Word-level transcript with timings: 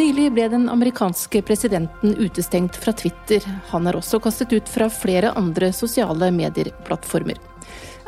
Nylig 0.00 0.30
ble 0.32 0.46
den 0.48 0.62
amerikanske 0.72 1.42
presidenten 1.44 2.14
utestengt 2.16 2.76
fra 2.80 2.92
Twitter. 2.96 3.44
Han 3.68 3.84
er 3.84 3.98
også 3.98 4.16
kastet 4.24 4.54
ut 4.56 4.70
fra 4.72 4.86
flere 4.88 5.34
andre 5.36 5.68
sosiale 5.76 6.30
medier-plattformer. 6.32 7.36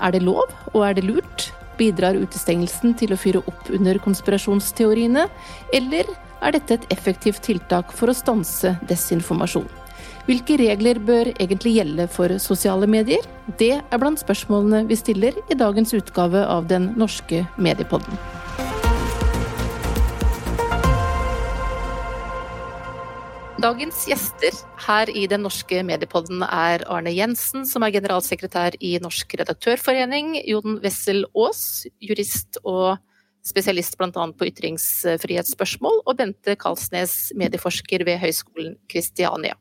Er 0.01 0.15
det 0.15 0.23
lov, 0.25 0.49
og 0.73 0.87
er 0.87 0.97
det 0.97 1.05
lurt? 1.05 1.51
Bidrar 1.77 2.17
utestengelsen 2.17 2.97
til 2.97 3.13
å 3.13 3.19
fyre 3.21 3.43
opp 3.45 3.69
under 3.77 4.01
konspirasjonsteoriene, 4.01 5.27
eller 5.77 6.09
er 6.41 6.57
dette 6.57 6.79
et 6.79 6.87
effektivt 6.97 7.45
tiltak 7.45 7.93
for 7.93 8.09
å 8.09 8.17
stanse 8.17 8.73
desinformasjon? 8.89 9.69
Hvilke 10.25 10.57
regler 10.63 10.97
bør 11.03 11.35
egentlig 11.35 11.75
gjelde 11.77 12.07
for 12.09 12.39
sosiale 12.41 12.89
medier? 12.89 13.27
Det 13.61 13.75
er 13.83 14.01
blant 14.01 14.23
spørsmålene 14.23 14.87
vi 14.89 14.97
stiller 14.97 15.37
i 15.45 15.59
dagens 15.61 15.93
utgave 15.99 16.47
av 16.47 16.73
Den 16.73 16.95
norske 16.97 17.45
mediepodden. 17.61 18.42
Dagens 23.63 24.09
gjester 24.11 24.57
her 24.89 25.11
i 25.15 25.21
Den 25.31 25.45
norske 25.47 25.85
mediepodden 25.87 26.41
er 26.43 26.83
Arne 26.91 27.13
Jensen, 27.15 27.63
som 27.69 27.85
er 27.87 27.93
generalsekretær 27.95 28.75
i 28.83 28.97
Norsk 28.99 29.37
redaktørforening, 29.39 30.33
Jon 30.51 30.81
Wessel 30.83 31.23
Aas, 31.39 31.85
jurist 32.03 32.59
og 32.67 32.97
spesialist 33.47 33.95
bl.a. 34.01 34.11
på 34.11 34.49
ytringsfrihetsspørsmål, 34.49 36.01
og 36.03 36.19
Bente 36.19 36.57
Kalsnes, 36.59 37.31
medieforsker 37.39 38.03
ved 38.09 38.19
Høgskolen 38.25 38.75
Kristiania. 38.91 39.55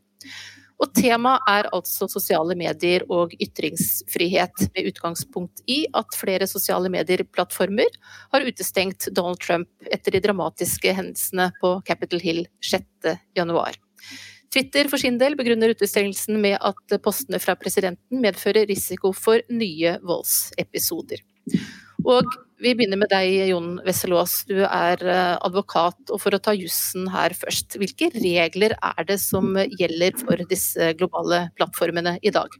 Og 0.81 0.89
Temaet 0.97 1.45
er 1.45 1.69
altså 1.69 2.07
sosiale 2.09 2.57
medier 2.57 3.05
og 3.05 3.35
ytringsfrihet, 3.37 4.65
med 4.73 4.89
utgangspunkt 4.89 5.61
i 5.69 5.83
at 5.93 6.17
flere 6.17 6.49
sosiale 6.49 6.89
medier-plattformer 6.89 8.01
har 8.33 8.49
utestengt 8.49 9.11
Donald 9.13 9.45
Trump 9.45 9.69
etter 9.93 10.17
de 10.17 10.25
dramatiske 10.25 10.97
hendelsene 10.97 11.51
på 11.61 11.75
Capitol 11.85 12.25
Hill 12.25 12.47
6.1. 12.65 13.77
Twitter 14.51 14.89
for 14.91 14.99
sin 14.99 15.15
del 15.19 15.37
begrunner 15.39 15.71
utestengelsen 15.71 16.39
med 16.43 16.57
at 16.59 16.97
postene 17.03 17.39
fra 17.39 17.55
presidenten 17.59 18.19
medfører 18.23 18.67
risiko 18.67 19.13
for 19.15 19.39
nye 19.53 19.95
voldsepisoder. 20.03 21.23
Og 22.01 22.27
vi 22.61 22.73
begynner 22.77 22.99
med 23.01 23.09
deg, 23.13 23.31
Jon 23.49 23.77
Wesselås. 23.85 24.41
Du 24.49 24.59
er 24.65 25.01
eh, 25.01 25.37
advokat, 25.41 25.97
og 26.09 26.21
for 26.21 26.35
å 26.35 26.41
ta 26.43 26.53
jussen 26.57 27.07
her 27.13 27.33
først. 27.37 27.77
Hvilke 27.81 28.11
regler 28.13 28.75
er 28.75 29.07
det 29.07 29.17
som 29.21 29.55
gjelder 29.57 30.17
for 30.19 30.43
disse 30.49 30.91
globale 30.99 31.47
plattformene 31.57 32.17
i 32.21 32.33
dag? 32.33 32.53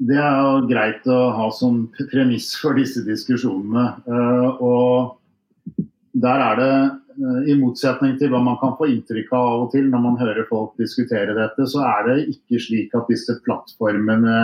Det 0.00 0.16
er 0.16 0.38
jo 0.40 0.64
greit 0.70 1.04
å 1.12 1.18
ha 1.36 1.50
som 1.52 1.82
premiss 2.08 2.54
for 2.56 2.78
disse 2.80 3.02
diskusjonene. 3.04 3.86
Eh, 4.08 4.62
og 4.64 5.82
der 6.16 6.46
er 6.46 6.60
det 6.60 6.72
I 7.20 7.54
motsetning 7.58 8.14
til 8.16 8.30
hva 8.32 8.38
man 8.40 8.56
kan 8.62 8.72
få 8.78 8.86
inntrykk 8.88 9.32
av 9.36 9.46
av 9.50 9.64
og 9.66 9.72
til 9.74 9.90
når 9.92 10.02
man 10.06 10.16
hører 10.20 10.46
folk 10.48 10.72
diskutere 10.80 11.34
dette, 11.36 11.66
så 11.68 11.82
er 11.84 12.06
det 12.06 12.14
ikke 12.32 12.60
slik 12.64 12.94
at 12.96 13.10
disse 13.12 13.34
plattformene 13.44 14.36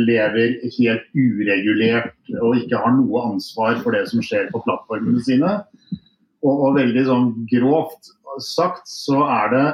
lever 0.00 0.56
helt 0.74 1.06
uregulert 1.14 2.34
og 2.40 2.58
ikke 2.58 2.80
har 2.82 2.96
noe 2.96 3.22
ansvar 3.30 3.78
for 3.84 3.94
det 3.94 4.08
som 4.10 4.24
skjer 4.24 4.50
på 4.50 4.62
plattformene 4.66 5.22
sine. 5.22 5.52
Og, 6.42 6.54
og 6.54 6.76
veldig 6.80 7.06
sånn 7.06 7.30
grovt 7.52 8.10
sagt 8.42 8.90
så 8.90 9.22
er 9.30 9.54
det 9.54 9.66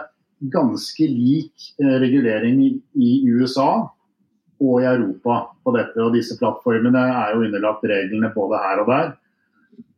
ganske 0.52 1.06
lik 1.08 1.72
eh, 1.80 1.96
regulering 2.02 2.60
i 2.94 3.10
USA 3.28 3.88
og 4.60 4.82
i 4.82 4.88
Europa 4.88 5.42
på 5.64 5.74
dette. 5.76 5.96
Og 6.04 6.14
disse 6.16 6.36
plattformene 6.40 7.02
er 7.08 7.34
jo 7.34 7.46
underlagt 7.46 7.88
reglene 7.88 8.32
både 8.34 8.60
her 8.60 8.84
og 8.84 8.92
der. 8.92 9.10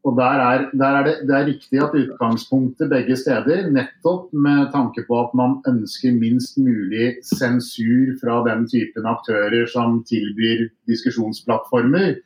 Og 0.03 0.17
der 0.19 0.41
er, 0.42 0.64
der 0.75 0.97
er 0.98 1.05
det, 1.06 1.14
det, 1.28 1.34
er 1.36 1.47
riktig 1.47 1.78
at 1.78 1.95
utgangspunktet 1.95 2.91
begge 2.91 3.16
steder, 3.16 3.69
nettopp 3.71 4.32
med 4.34 4.72
tanke 4.75 5.04
på 5.06 5.19
at 5.21 5.34
man 5.38 5.60
ønsker 5.71 6.16
minst 6.19 6.59
mulig 6.59 7.12
sensur 7.22 8.16
fra 8.19 8.41
den 8.49 8.66
typen 8.66 9.06
aktører 9.06 9.69
som 9.71 10.00
tilbyr 10.09 10.66
diskusjonsplattformer, 10.91 12.16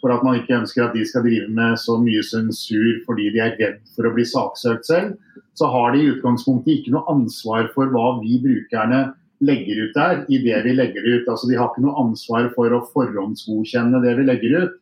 for 0.00 0.12
at 0.14 0.24
man 0.24 0.38
ikke 0.40 0.56
ønsker 0.62 0.86
at 0.86 0.96
de 0.96 1.04
skal 1.08 1.26
drive 1.26 1.50
med 1.52 1.76
så 1.80 1.98
mye 2.00 2.22
sensur 2.24 3.02
fordi 3.04 3.28
de 3.34 3.42
er 3.44 3.58
redd 3.60 3.82
for 3.92 4.08
å 4.08 4.14
bli 4.16 4.24
saksøkt 4.28 4.88
selv, 4.88 5.18
så 5.54 5.68
har 5.68 5.92
de 5.92 6.00
i 6.00 6.08
utgangspunktet 6.14 6.78
ikke 6.78 6.94
noe 6.96 7.04
ansvar 7.12 7.68
for 7.76 7.92
hva 7.92 8.22
vi 8.22 8.40
brukerne 8.40 9.02
legger 9.44 9.84
ut 9.84 9.96
der 9.98 10.24
i 10.32 10.40
det 10.40 10.62
vi 10.64 10.72
legger 10.78 11.04
ut. 11.04 11.28
Altså 11.28 11.50
De 11.50 11.58
har 11.58 11.68
ikke 11.68 11.84
noe 11.84 12.06
ansvar 12.06 12.48
for 12.56 12.72
å 12.72 12.84
forhåndsgodkjenne 12.94 14.00
det 14.04 14.16
vi 14.18 14.26
legger 14.30 14.56
ut. 14.62 14.80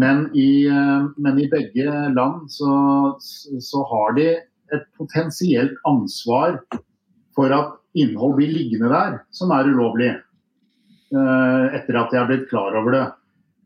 Men 0.00 0.28
i, 0.36 0.66
eh, 0.68 1.08
men 1.16 1.38
i 1.40 1.48
begge 1.50 1.90
land 2.14 2.50
så, 2.52 2.72
så, 3.20 3.84
har 3.90 4.16
de 4.18 4.28
et 4.74 4.86
potensielt 4.98 5.76
ansvar 5.88 6.60
for 7.36 7.52
at 7.54 7.76
innhold 7.98 8.36
blir 8.38 8.52
liggende 8.54 8.90
der 8.92 9.20
som 9.34 9.52
er 9.54 9.70
ulovlig. 9.70 10.12
Eh, 11.10 11.64
etter 11.78 11.98
at 11.98 12.12
de 12.12 12.20
har 12.20 12.28
blitt 12.30 12.48
klar 12.52 12.76
over 12.78 12.96
det. 12.96 13.06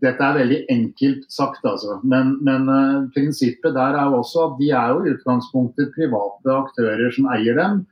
Dette 0.04 0.24
er 0.26 0.38
veldig 0.40 0.60
enkelt 0.72 1.24
sagt, 1.32 1.64
altså. 1.64 1.98
Men, 2.04 2.34
men 2.44 2.68
uh, 2.68 3.04
prinsippet 3.14 3.72
der 3.76 3.96
er 3.96 4.10
jo 4.10 4.20
også 4.20 4.42
at 4.48 4.56
de 4.58 4.70
er 4.74 4.90
jo 4.92 5.04
i 5.04 5.12
utgangspunktet 5.14 5.94
private 5.94 6.56
aktører 6.58 7.12
som 7.14 7.28
eier 7.32 7.56
dem. 7.56 7.84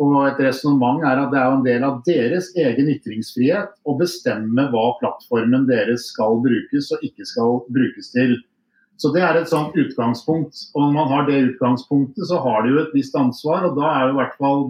Og 0.00 0.14
et 0.24 0.38
resonnement 0.40 1.02
er 1.04 1.18
at 1.20 1.32
det 1.32 1.40
er 1.40 1.54
en 1.54 1.64
del 1.64 1.82
av 1.84 1.98
deres 2.06 2.48
egen 2.56 2.88
ytringsfrihet 2.88 3.74
å 3.84 3.96
bestemme 4.00 4.64
hva 4.72 4.84
plattformen 5.00 5.66
deres 5.68 6.06
skal 6.14 6.38
brukes 6.40 6.88
og 6.96 7.04
ikke 7.04 7.26
skal 7.28 7.60
brukes 7.68 8.08
til. 8.14 8.38
Så 9.00 9.12
Det 9.12 9.20
er 9.24 9.36
et 9.36 9.48
sånt 9.48 9.76
utgangspunkt. 9.76 10.56
og 10.74 10.80
Når 10.82 10.92
man 10.92 11.08
har 11.08 11.26
det 11.26 11.52
utgangspunktet, 11.52 12.24
så 12.28 12.40
har 12.40 12.62
de 12.62 12.72
jo 12.72 12.80
et 12.80 12.94
visst 12.94 13.14
ansvar. 13.16 13.64
og 13.64 13.76
Da 13.76 13.86
er 13.92 14.02
jo 14.06 14.12
i 14.12 14.18
hvert 14.20 14.36
fall 14.38 14.60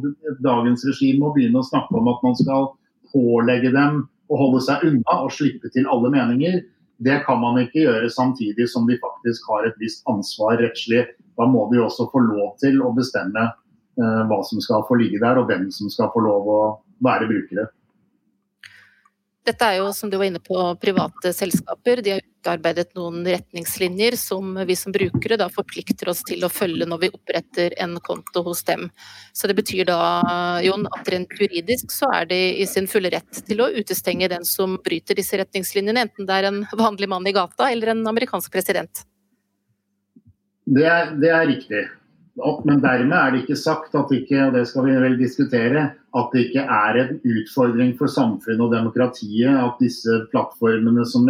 dagens 0.43 0.85
regime 0.87 1.27
å 1.27 1.35
begynne 1.35 1.59
å 1.59 1.67
snakke 1.67 1.95
om 1.99 2.09
at 2.09 2.23
man 2.23 2.37
skal 2.37 2.69
pålegge 3.13 3.73
dem 3.75 4.09
å 4.31 4.39
holde 4.39 4.61
seg 4.63 4.85
unna 4.87 5.17
og 5.25 5.35
slippe 5.35 5.71
til 5.75 5.87
alle 5.87 6.11
meninger. 6.11 6.63
Det 7.03 7.25
kan 7.25 7.41
man 7.41 7.59
ikke 7.59 7.87
gjøre 7.87 8.11
samtidig 8.11 8.69
som 8.69 8.87
de 8.87 8.99
faktisk 9.03 9.43
har 9.51 9.67
et 9.67 9.79
visst 9.81 10.03
ansvar 10.07 10.59
rettslig. 10.59 11.07
Da 11.39 11.47
må 11.47 11.67
de 11.73 11.81
også 11.83 12.11
få 12.13 12.23
lov 12.23 12.55
til 12.63 12.83
å 12.83 12.95
bestemme 12.95 13.51
hva 14.01 14.41
som 14.47 14.63
skal 14.65 14.87
få 14.89 14.97
ligge 15.01 15.21
der, 15.23 15.41
og 15.41 15.51
hvem 15.51 15.69
som 15.75 15.91
skal 15.93 16.11
få 16.15 16.23
lov 16.25 16.49
å 16.49 16.63
være 17.05 17.29
brukere. 17.31 17.69
Dette 19.51 19.67
er 19.67 19.79
jo, 19.79 19.89
som 19.97 20.11
du 20.13 20.19
var 20.21 20.29
inne 20.29 20.41
på, 20.45 20.57
private 20.83 21.33
selskaper. 21.33 22.03
De 22.05 22.13
har 22.13 22.21
utarbeidet 22.21 22.93
noen 22.95 23.25
retningslinjer 23.25 24.15
som 24.21 24.53
vi 24.69 24.77
som 24.77 24.93
brukere 24.93 25.39
da 25.41 25.47
forplikter 25.51 26.11
oss 26.13 26.21
til 26.29 26.45
å 26.45 26.51
følge 26.53 26.85
når 26.89 27.01
vi 27.07 27.11
oppretter 27.17 27.75
en 27.81 27.97
konto 28.05 28.45
hos 28.47 28.61
dem. 28.69 28.91
Så 29.33 29.49
det 29.49 29.57
betyr 29.57 29.89
da, 29.89 30.01
Jon, 30.63 30.85
at 30.93 31.09
rent 31.13 31.33
juridisk 31.41 31.95
så 31.95 32.11
er 32.21 32.29
de 32.31 32.41
i 32.61 32.67
sin 32.69 32.89
fulle 32.91 33.13
rett 33.15 33.41
til 33.49 33.65
å 33.65 33.71
utestenge 33.73 34.29
den 34.29 34.45
som 34.45 34.77
bryter 34.85 35.17
disse 35.17 35.41
retningslinjene, 35.41 36.05
enten 36.05 36.29
det 36.29 36.37
er 36.37 36.51
en 36.51 36.61
vanlig 36.77 37.09
mann 37.09 37.27
i 37.27 37.35
gata 37.35 37.73
eller 37.73 37.95
en 37.95 38.05
amerikansk 38.13 38.53
president. 38.53 39.07
Det 40.69 40.85
er, 40.87 41.17
det 41.19 41.33
er 41.33 41.49
riktig 41.49 41.87
opp, 42.39 42.65
men 42.69 42.83
dermed 42.83 43.17
er 43.17 43.33
det 43.33 43.43
ikke 43.45 43.59
sagt 43.59 43.97
at 43.99 44.13
ikke, 44.15 44.39
og 44.47 44.55
det 44.57 44.67
skal 44.71 44.87
vi 44.87 44.99
vel 45.03 45.17
diskutere, 45.19 45.87
at 45.91 46.35
det 46.35 46.47
ikke 46.47 46.65
er 46.65 46.99
en 47.03 47.17
utfordring 47.19 47.95
for 47.99 48.11
samfunnet 48.11 48.65
og 48.67 48.75
demokratiet 48.75 49.51
at 49.51 49.81
disse 49.83 50.21
plattformene 50.33 51.07
som 51.09 51.29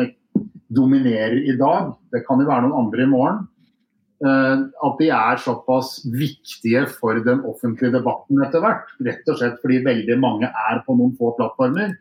dominerer 0.70 1.40
i 1.50 1.56
dag, 1.58 1.94
det 2.14 2.24
kan 2.26 2.42
jo 2.42 2.48
være 2.48 2.66
noen 2.66 2.84
andre 2.84 3.06
i 3.06 3.10
morgen, 3.10 3.40
eh, 4.24 4.62
at 4.86 5.00
de 5.00 5.10
er 5.16 5.42
såpass 5.42 5.98
viktige 6.12 6.86
for 6.92 7.18
den 7.24 7.42
offentlige 7.48 7.96
debatten 7.96 8.44
etter 8.44 8.62
hvert. 8.64 8.94
Rett 9.02 9.28
og 9.32 9.40
slett 9.40 9.58
fordi 9.64 9.82
veldig 9.86 10.20
mange 10.22 10.52
er 10.52 10.82
på 10.86 10.96
noen 10.96 11.16
få 11.18 11.34
plattformer. 11.38 11.96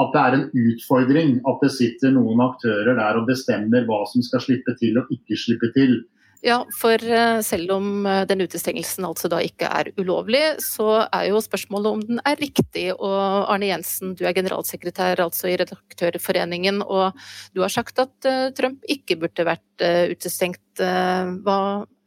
At 0.00 0.14
det 0.14 0.20
er 0.20 0.36
en 0.36 0.46
utfordring 0.70 1.32
at 1.50 1.64
det 1.64 1.72
sitter 1.74 2.12
noen 2.14 2.40
aktører 2.44 2.94
der 2.96 3.18
og 3.18 3.26
bestemmer 3.28 3.84
hva 3.88 4.04
som 4.08 4.22
skal 4.24 4.42
slippe 4.44 4.76
til 4.80 5.00
og 5.00 5.10
ikke 5.12 5.38
slippe 5.38 5.72
til. 5.74 5.98
Ja, 6.40 6.62
for 6.72 6.96
eh, 7.04 7.40
selv 7.44 7.74
om 7.74 8.06
eh, 8.08 8.22
den 8.28 8.40
utestengelsen 8.40 9.04
altså 9.04 9.28
da 9.28 9.42
ikke 9.44 9.68
er 9.68 9.90
ulovlig, 10.00 10.40
så 10.64 11.02
er 11.04 11.26
jo 11.28 11.42
spørsmålet 11.44 11.90
om 11.90 12.04
den 12.06 12.22
er 12.24 12.40
riktig. 12.40 12.86
Og 12.96 13.50
Arne 13.52 13.68
Jensen, 13.68 14.14
du 14.16 14.24
er 14.24 14.36
generalsekretær 14.36 15.20
altså 15.20 15.50
i 15.50 15.58
Redaktørforeningen, 15.60 16.80
og 16.86 17.12
du 17.52 17.60
har 17.60 17.72
sagt 17.72 18.00
at 18.00 18.28
eh, 18.28 18.48
Trump 18.56 18.88
ikke 18.88 19.18
burde 19.20 19.48
vært 19.52 19.84
utestengt. 20.12 20.60
Hva 20.80 21.56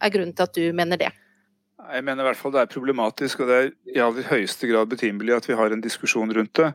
er 0.01 0.11
grunnen 0.13 0.33
til 0.37 0.45
at 0.45 0.57
du 0.57 0.65
mener 0.77 0.99
det? 1.01 1.09
Jeg 1.91 2.03
mener 2.05 2.23
i 2.23 2.27
hvert 2.29 2.39
fall 2.39 2.53
det 2.53 2.61
er 2.61 2.69
problematisk, 2.71 3.41
og 3.43 3.49
det 3.49 3.55
er 3.57 3.67
i 3.91 4.01
aller 4.01 4.27
høyeste 4.29 4.69
grad 4.69 4.89
betimelig 4.91 5.35
at 5.35 5.47
vi 5.49 5.57
har 5.57 5.73
en 5.73 5.83
diskusjon 5.83 6.31
rundt 6.35 6.53
det. 6.59 6.69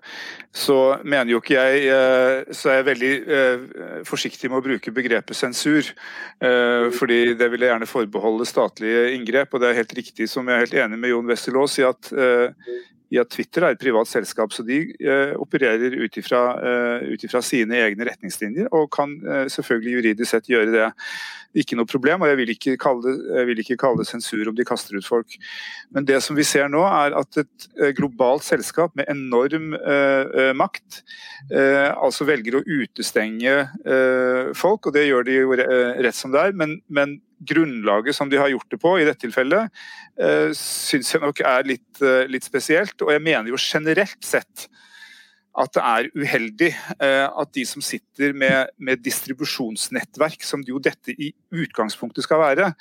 Så 0.52 0.76
mener 1.02 1.32
jo 1.32 1.40
ikke 1.40 1.56
jeg 1.56 1.86
eh, 1.94 2.52
Så 2.52 2.70
er 2.70 2.80
jeg 2.80 2.88
veldig 2.90 3.12
eh, 3.38 3.64
forsiktig 4.08 4.50
med 4.50 4.60
å 4.60 4.66
bruke 4.66 4.94
begrepet 4.94 5.38
sensur. 5.38 5.88
Eh, 6.44 6.90
fordi 6.94 7.34
det 7.38 7.50
vil 7.52 7.64
jeg 7.64 7.72
gjerne 7.72 7.90
forbeholde 7.90 8.48
statlige 8.48 9.08
inngrep. 9.16 9.54
Og 9.54 9.64
det 9.64 9.70
er 9.70 9.80
helt 9.80 9.96
riktig, 9.96 10.28
som 10.28 10.48
jeg 10.48 10.56
er 10.56 10.66
helt 10.66 10.78
enig 10.84 11.00
med 11.00 11.14
Jon 11.14 11.32
Wesselås 11.32 11.78
i, 11.80 11.88
at 11.88 12.12
i 13.08 13.18
at 13.20 13.30
Twitter 13.32 13.64
er 13.64 13.74
et 13.74 13.80
privat 13.80 14.08
selskap, 14.10 14.52
så 14.52 14.64
de 14.66 14.82
eh, 15.00 15.32
opererer 15.40 15.96
ut 15.96 16.18
ifra 16.20 16.42
uh, 16.60 17.40
sine 17.44 17.80
egne 17.80 18.04
retningslinjer, 18.08 18.68
og 18.76 18.90
kan 18.92 19.14
eh, 19.24 19.46
selvfølgelig 19.52 19.94
juridisk 19.96 20.34
sett 20.34 20.50
gjøre 20.50 20.74
det. 20.74 20.88
Ikke 21.58 21.78
noe 21.78 21.88
problem, 21.88 22.22
og 22.22 22.28
jeg 22.28 22.38
vil 22.42 22.52
ikke, 22.52 22.74
kalle 22.80 23.00
det, 23.06 23.44
vil 23.48 23.62
ikke 23.62 23.78
kalle 23.80 24.02
det 24.02 24.10
sensur 24.10 24.50
om 24.50 24.56
de 24.56 24.66
kaster 24.68 24.98
ut 24.98 25.06
folk. 25.06 25.38
Men 25.96 26.04
det 26.08 26.20
som 26.22 26.36
vi 26.36 26.44
ser 26.44 26.68
nå, 26.68 26.82
er 26.84 27.16
at 27.16 27.40
et 27.40 27.68
globalt 27.96 28.44
selskap 28.44 28.92
med 28.98 29.08
enorm 29.08 29.72
makt 30.60 31.00
altså 31.48 32.26
velger 32.28 32.58
å 32.58 32.62
utestenge 32.62 33.54
folk, 34.60 34.90
og 34.90 34.94
det 34.94 35.06
gjør 35.08 35.24
de 35.24 35.38
jo 35.38 35.56
rett 35.56 36.20
som 36.20 36.36
det 36.36 36.50
er. 36.50 36.54
men, 36.60 36.76
men 36.92 37.16
grunnlaget 37.46 38.16
som 38.16 38.30
de 38.30 38.40
har 38.40 38.50
gjort 38.52 38.70
det 38.72 38.80
på 38.82 38.94
i 38.98 39.06
dette 39.06 39.22
tilfellet, 39.26 39.70
uh, 40.22 40.50
syns 40.56 41.14
jeg 41.14 41.22
nok 41.22 41.42
er 41.46 41.68
litt, 41.68 41.88
uh, 42.02 42.24
litt, 42.30 42.46
spesielt. 42.46 42.96
Og 43.04 43.12
jeg 43.14 43.24
mener 43.24 43.52
jo 43.52 43.60
generelt 43.60 44.20
sett 44.24 44.68
at 45.58 45.74
det 45.74 45.84
er 45.84 46.10
uheldig 46.16 46.72
uh, 47.02 47.26
at 47.42 47.54
de 47.56 47.64
som 47.68 47.84
sitter 47.84 48.34
med, 48.36 48.74
med 48.78 49.02
distribusjonsnettverk, 49.04 50.44
som 50.46 50.62
jo 50.66 50.80
dette 50.82 51.14
i 51.14 51.32
utgangspunktet 51.54 52.26
skal 52.26 52.42
være, 52.42 52.72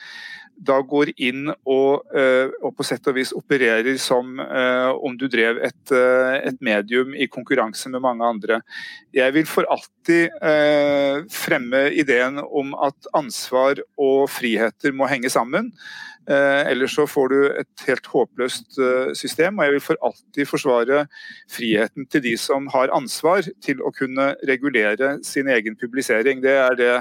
da 0.57 0.79
går 0.81 1.11
inn 1.21 1.51
og, 1.69 2.07
eh, 2.17 2.49
og, 2.63 2.71
på 2.73 2.85
sett 2.87 3.05
og 3.05 3.13
vis 3.13 3.29
opererer 3.37 3.93
som 4.01 4.39
uh, 4.41 4.89
om 5.05 5.13
du 5.13 5.27
drev 5.29 5.59
et, 5.61 5.91
et, 5.93 6.57
medium 6.65 7.13
i 7.13 7.27
konkurranse 7.29 7.91
med 7.93 8.01
mange 8.01 8.25
andre. 8.25 8.57
Jeg 9.13 9.35
vil 9.35 9.45
for 9.45 9.69
alltid 9.69 10.33
fremme 11.29 11.83
ideen 11.93 12.41
om 12.41 12.73
at 12.87 13.09
ansvar 13.17 13.83
og 14.01 14.25
friheter 14.33 14.97
må 14.97 15.05
henge 15.11 15.29
sammen. 15.29 15.69
Ellers 16.27 16.95
så 16.97 17.05
får 17.07 17.29
du 17.31 17.37
et 17.47 17.83
helt 17.87 18.07
håpløst 18.11 18.79
system. 19.15 19.59
Og 19.59 19.67
jeg 19.67 19.75
vil 19.75 19.83
for 19.85 20.01
alltid 20.03 20.49
forsvare 20.49 21.05
friheten 21.51 22.07
til 22.11 22.23
de 22.25 22.33
som 22.41 22.67
har 22.73 22.91
ansvar 22.95 23.47
til 23.63 23.79
å 23.79 23.93
kunne 23.95 24.33
regulere 24.49 25.15
sin 25.23 25.47
egen 25.47 25.79
publisering. 25.79 26.43
Det 26.43 26.57
er 26.59 26.75
det 26.75 26.93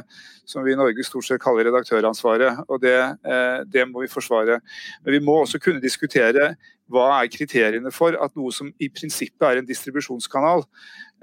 som 0.47 0.65
vi 0.65 0.73
i 0.73 0.79
Norge 0.79 1.05
stort 1.07 1.27
sett 1.27 1.43
kaller 1.43 1.67
redaktøransvaret. 1.69 2.65
og 2.69 2.81
det, 2.81 2.97
eh, 3.27 3.65
det, 3.67 3.89
må 3.89 4.03
vi 4.03 4.09
forsvare. 4.09 4.61
Men 5.05 5.13
vi 5.13 5.21
må 5.21 5.41
også 5.43 5.59
kunne 5.59 5.83
diskutere 5.83 6.55
hva 6.93 7.09
er 7.19 7.31
kriteriene 7.33 7.93
for 7.95 8.17
at 8.23 8.35
noe 8.39 8.53
som 8.55 8.71
i 8.83 8.89
prinsippet 8.93 9.47
er 9.49 9.61
en 9.61 9.69
distribusjonskanal, 9.69 10.65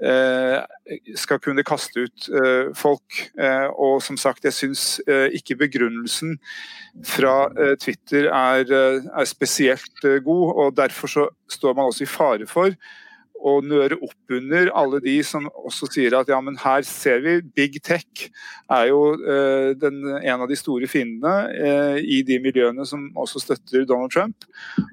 eh, 0.04 0.58
skal 1.16 1.40
kunne 1.44 1.64
kaste 1.66 2.06
ut 2.06 2.28
eh, 2.28 2.72
folk. 2.76 3.20
Og 3.78 4.02
som 4.04 4.18
sagt, 4.20 4.44
jeg 4.44 4.56
syns 4.56 4.84
ikke 5.06 5.56
begrunnelsen 5.64 6.36
fra 7.06 7.48
Twitter 7.80 8.28
er, 8.28 8.68
er 8.70 9.30
spesielt 9.30 10.04
god, 10.24 10.44
og 10.52 10.76
derfor 10.76 11.10
så 11.10 11.28
står 11.50 11.74
man 11.74 11.90
også 11.90 12.04
i 12.04 12.10
fare 12.10 12.50
for 12.50 12.76
å 13.44 13.58
nøre 13.64 13.98
opp 14.00 14.32
under 14.32 14.70
alle 14.76 15.00
de 15.04 15.14
som 15.26 15.46
også 15.52 15.88
sier 15.92 16.16
at 16.16 16.30
ja, 16.32 16.38
men 16.44 16.56
her 16.62 16.84
ser 16.88 17.20
vi 17.24 17.36
big 17.56 17.76
tech 17.84 18.26
er 18.72 18.88
jo 18.88 19.00
eh, 19.20 19.72
den, 19.76 20.00
en 20.16 20.44
av 20.44 20.48
de 20.50 20.56
store 20.58 20.88
fiendene 20.90 21.34
eh, 21.52 21.98
i 22.00 22.22
de 22.26 22.38
miljøene 22.42 22.86
som 22.88 23.06
også 23.20 23.42
støtter 23.44 23.84
Donald 23.88 24.14
Trump. 24.14 24.46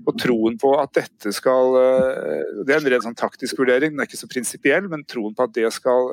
Og 0.06 0.18
troen 0.20 0.58
på 0.62 0.74
at 0.82 0.94
dette 0.98 1.32
skal 1.36 1.78
eh, 1.80 2.64
Det 2.68 2.76
er 2.76 2.82
en 2.82 2.92
ren 2.94 3.06
sånn 3.06 3.20
taktisk 3.20 3.62
vurdering, 3.62 3.96
den 3.96 4.04
er 4.04 4.10
ikke 4.10 4.20
så 4.20 4.32
prinsipiell, 4.32 4.90
men 4.92 5.06
troen 5.10 5.36
på 5.38 5.48
at 5.48 5.56
det 5.56 5.70
skal 5.74 6.12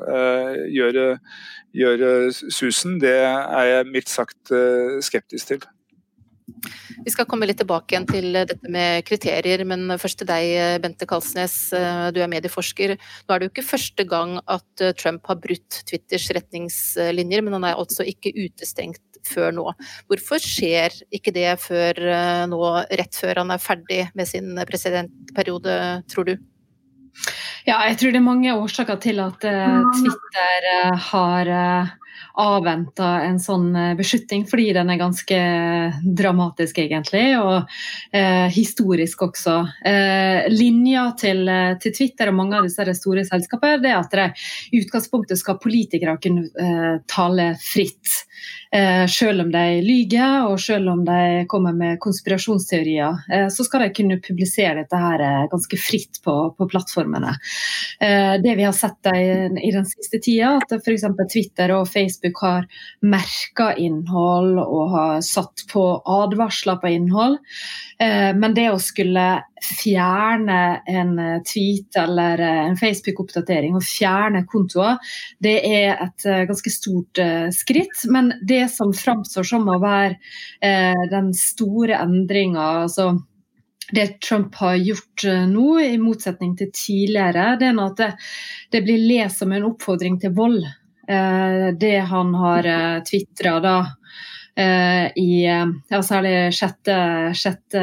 gjøre, 0.71 1.05
gjøre 1.75 2.13
susen, 2.33 2.97
det 3.01 3.17
er 3.25 3.65
jeg 3.73 3.91
mildt 3.91 4.11
sagt 4.11 4.53
skeptisk 5.05 5.53
til. 5.53 5.67
Vi 7.05 7.13
skal 7.13 7.27
komme 7.29 7.47
litt 7.49 7.59
tilbake 7.61 7.95
igjen 7.95 8.07
til 8.09 8.33
dette 8.35 8.71
med 8.71 9.05
kriterier, 9.07 9.63
men 9.67 9.97
først 10.01 10.21
til 10.21 10.29
deg, 10.29 10.81
Bente 10.83 11.07
Kalsnes. 11.09 11.57
Du 12.13 12.19
er 12.21 12.31
medieforsker. 12.31 12.95
Nå 12.95 13.35
er 13.35 13.39
det 13.39 13.49
jo 13.49 13.53
ikke 13.53 13.69
første 13.69 14.05
gang 14.09 14.37
at 14.45 14.85
Trump 14.99 15.27
har 15.29 15.39
brutt 15.41 15.81
Twitters 15.89 16.29
retningslinjer, 16.35 17.45
men 17.45 17.59
han 17.59 17.69
er 17.69 17.79
altså 17.79 18.07
ikke 18.07 18.33
utestengt 18.35 19.03
før 19.27 19.51
nå. 19.55 19.65
Hvorfor 20.07 20.39
skjer 20.43 20.93
ikke 21.15 21.33
det 21.35 21.49
før 21.63 21.99
nå, 22.51 22.61
rett 23.01 23.19
før 23.19 23.43
han 23.43 23.51
er 23.55 23.63
ferdig 23.63 24.05
med 24.15 24.29
sin 24.29 24.55
presidentperiode, 24.69 25.75
tror 26.11 26.29
du? 26.29 26.37
Ja, 27.67 27.81
jeg 27.89 27.97
tror 27.99 28.13
det 28.13 28.19
er 28.21 28.23
mange 28.23 28.53
årsaker 28.55 28.99
til 29.03 29.19
at 29.19 29.41
Twitter 29.43 30.69
har 31.09 31.51
avventa 32.39 33.19
en 33.27 33.39
sånn 33.41 33.71
beskytting 33.97 34.29
beslutning, 34.29 34.47
fordi 34.49 34.73
den 34.73 34.89
er 34.89 34.99
ganske 34.99 35.39
dramatisk, 36.03 36.77
egentlig, 36.77 37.37
og 37.39 37.67
eh, 38.13 38.49
historisk 38.53 39.21
også. 39.21 39.67
Eh, 39.85 40.49
linja 40.49 41.11
til, 41.17 41.47
eh, 41.47 41.77
til, 41.79 41.93
Twitter 41.93 42.29
og 42.29 42.35
mange 42.35 42.57
av 42.57 42.63
disse 42.67 42.95
store 42.95 43.25
selskapene 43.25 43.81
det 43.81 43.91
er 43.91 43.99
at 43.99 44.11
det 44.11 44.29
i 44.71 44.81
utgangspunktet 44.83 45.39
skal 45.39 45.59
politikere 45.59 46.17
kunne 46.21 46.49
eh, 46.59 46.99
tale 47.07 47.55
fritt. 47.59 48.25
Eh, 48.71 49.07
selv 49.07 49.41
om 49.41 49.51
de 49.51 49.81
lyger 49.81 50.45
og 50.45 50.59
selv 50.61 50.91
om 50.91 50.99
de 51.05 51.45
kommer 51.49 51.73
med 51.73 51.97
konspirasjonsteorier, 52.03 53.17
eh, 53.33 53.47
så 53.49 53.65
skal 53.65 53.81
de 53.81 53.93
kunne 53.97 54.19
publisere 54.21 54.83
dette 54.83 54.99
her 55.01 55.23
eh, 55.25 55.47
ganske 55.49 55.79
fritt 55.81 56.21
på, 56.21 56.35
på 56.53 56.67
plattformene. 56.69 57.33
Det 57.99 58.53
vi 58.55 58.63
har 58.63 58.73
sett 58.75 59.09
i 59.11 59.71
den 59.73 59.85
siste 59.87 60.21
tida, 60.23 60.53
at 60.61 60.71
f.eks. 60.77 61.03
Twitter 61.33 61.73
og 61.75 61.89
Facebook 61.89 62.39
har 62.43 62.67
merka 63.03 63.73
innhold 63.75 64.59
og 64.61 64.93
har 64.93 65.23
satt 65.25 65.65
på 65.71 65.83
advarsler 66.07 66.79
på 66.79 66.93
innhold. 66.95 67.35
Men 67.99 68.55
det 68.55 68.69
å 68.71 68.79
skulle 68.79 69.25
fjerne 69.81 70.59
en 70.87 71.11
tweet 71.43 71.99
eller 71.99 72.39
en 72.45 72.79
Facebook-oppdatering 72.79 73.75
og 73.75 73.83
fjerne 73.83 74.45
kontoer, 74.47 74.95
det 75.43 75.57
er 75.67 75.99
et 76.07 76.29
ganske 76.47 76.71
stort 76.71 77.19
skritt. 77.55 78.07
Men 78.07 78.28
det 78.47 78.67
som 78.73 78.93
framstår 78.95 79.47
som 79.47 79.67
å 79.69 79.79
være 79.81 80.17
eh, 80.61 81.03
den 81.11 81.33
store 81.37 81.99
endringa, 82.03 82.65
altså 82.85 83.11
det 83.91 84.07
Trump 84.21 84.55
har 84.55 84.75
gjort 84.75 85.23
eh, 85.25 85.45
nå, 85.49 85.79
i 85.81 85.97
motsetning 86.01 86.55
til 86.57 86.71
tidligere, 86.75 87.55
det 87.59 87.71
er 87.71 87.81
at 87.85 88.01
det, 88.01 88.09
det 88.71 88.83
blir 88.85 89.07
lest 89.07 89.41
som 89.41 89.53
en 89.55 89.65
oppfordring 89.71 90.19
til 90.21 90.35
vold. 90.37 90.61
Eh, 91.09 91.69
det 91.79 91.97
han 92.11 92.35
har 92.37 92.69
eh, 92.69 92.99
tvitra 93.07 93.57
da 93.63 93.77
i 94.59 95.31
ja, 95.45 96.01
særlig 96.03 96.53
6. 96.53 96.73
6. 97.35 97.79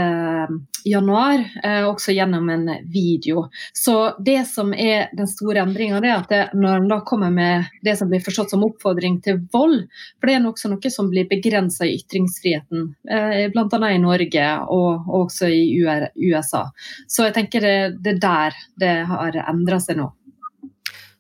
januar, 0.87 1.45
eh, 1.65 1.89
også 1.89 2.13
gjennom 2.13 2.49
en 2.49 2.71
video. 2.93 3.49
Så 3.73 4.15
det 4.25 4.45
som 4.47 4.75
er 4.75 5.09
den 5.17 5.29
store 5.29 5.65
endringa, 5.65 5.99
er 5.99 6.15
at 6.17 6.29
det, 6.31 6.43
når 6.55 6.83
en 6.83 6.89
da 6.91 7.01
kommer 7.07 7.31
med 7.31 7.67
det 7.83 7.97
som 7.99 8.11
blir 8.11 8.23
forstått 8.25 8.55
som 8.55 8.65
oppfordring 8.67 9.19
til 9.25 9.41
vold, 9.53 9.87
for 10.21 10.29
det 10.31 10.37
er 10.37 10.47
også 10.47 10.71
noe 10.71 10.93
som 10.93 11.11
blir 11.11 11.29
begrensa 11.31 11.87
i 11.87 11.97
ytringsfriheten, 11.99 12.93
eh, 13.11 13.47
bl.a. 13.55 13.91
i 13.91 14.03
Norge 14.03 14.47
og 14.71 15.11
også 15.23 15.51
i 15.51 15.65
USA. 15.83 16.67
Så 17.09 17.29
jeg 17.29 17.39
tenker 17.41 17.67
det, 17.67 17.79
det 18.05 18.17
er 18.17 18.23
der 18.23 18.63
det 18.79 18.95
har 19.11 19.43
endra 19.47 19.81
seg 19.83 19.99
nå. 19.99 20.13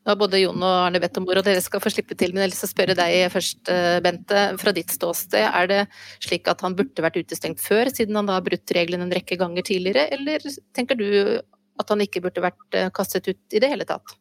Nå 0.06 0.12
har 0.12 0.18
både 0.20 0.38
Jon 0.38 0.62
og 0.62 0.84
Arne 0.84 1.00
bedt 1.02 1.16
om 1.18 1.24
ord, 1.26 1.40
og 1.40 1.46
dere 1.48 1.58
skal 1.64 1.80
få 1.82 1.90
slippe 1.90 2.14
til. 2.14 2.30
Men 2.30 2.44
jeg 2.44 2.54
å 2.62 2.68
spørre 2.70 2.94
deg 2.94 3.24
først, 3.34 3.66
eh, 3.74 3.96
Bente. 4.04 4.42
Fra 4.60 4.70
ditt 4.70 4.92
ståsted, 4.94 5.42
er 5.42 5.66
det 5.66 5.80
slik 6.22 6.46
at 6.46 6.62
han 6.62 6.76
burde 6.78 7.02
vært 7.02 7.18
utestengt 7.18 7.58
før, 7.58 7.90
siden 7.90 8.14
han 8.14 8.30
da 8.30 8.36
har 8.38 8.44
brutt 8.46 8.70
reglene 8.70 9.02
en 9.02 9.10
rekke 9.10 9.34
ganger 9.40 9.66
tidligere, 9.66 10.06
eller 10.14 10.38
tenker 10.78 10.94
du 10.94 11.42
at 11.80 11.90
han 11.90 11.98
ikke 12.06 12.22
burde 12.22 12.44
vært 12.44 12.78
eh, 12.78 12.92
kastet 12.94 13.26
ut 13.26 13.58
i 13.58 13.58
det 13.58 13.72
hele 13.72 13.84
tatt? 13.84 14.14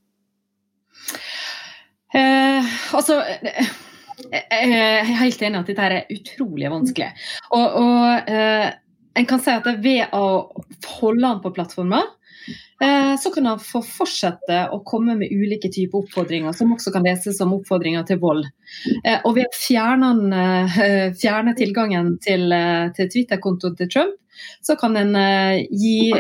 Eh, 2.16 2.74
altså 2.96 3.22
jeg 3.22 4.44
er 4.50 5.06
helt 5.22 5.42
enig 5.46 5.60
at 5.60 5.70
dette 5.70 5.86
er 5.86 6.18
utrolig 6.18 6.74
vanskelig. 6.74 7.14
Og, 7.54 7.78
og 7.86 8.34
eh, 8.34 8.74
en 9.22 9.30
kan 9.30 9.38
si 9.38 9.54
at 9.54 9.70
ved 9.86 10.18
å 10.18 10.26
holde 10.98 11.30
han 11.30 11.46
på 11.46 11.54
plattforma, 11.54 12.02
Eh, 12.02 12.25
så 13.20 13.32
kan 13.32 13.46
han 13.48 13.60
få 13.64 13.80
fortsette 13.88 14.58
å 14.76 14.82
komme 14.88 15.16
med 15.16 15.32
ulike 15.32 15.70
typer 15.72 16.04
oppfordringer, 16.04 16.52
som 16.58 16.74
også 16.76 16.92
kan 16.92 17.06
leses 17.08 17.38
som 17.40 17.54
oppfordringer 17.56 18.04
til 18.08 18.20
vold. 18.20 18.44
Eh, 19.04 19.22
og 19.24 19.38
ved 19.38 19.48
å 19.48 19.56
fjerne, 19.56 20.12
eh, 20.84 21.56
tilgangen 21.62 22.18
til, 22.24 22.52
til 22.98 23.12
Twitter-kontoen 23.14 23.80
til 23.80 23.92
Trump, 23.92 24.20
så 24.62 24.76
kan 24.80 24.98
en 24.98 25.16
gi 25.70 26.12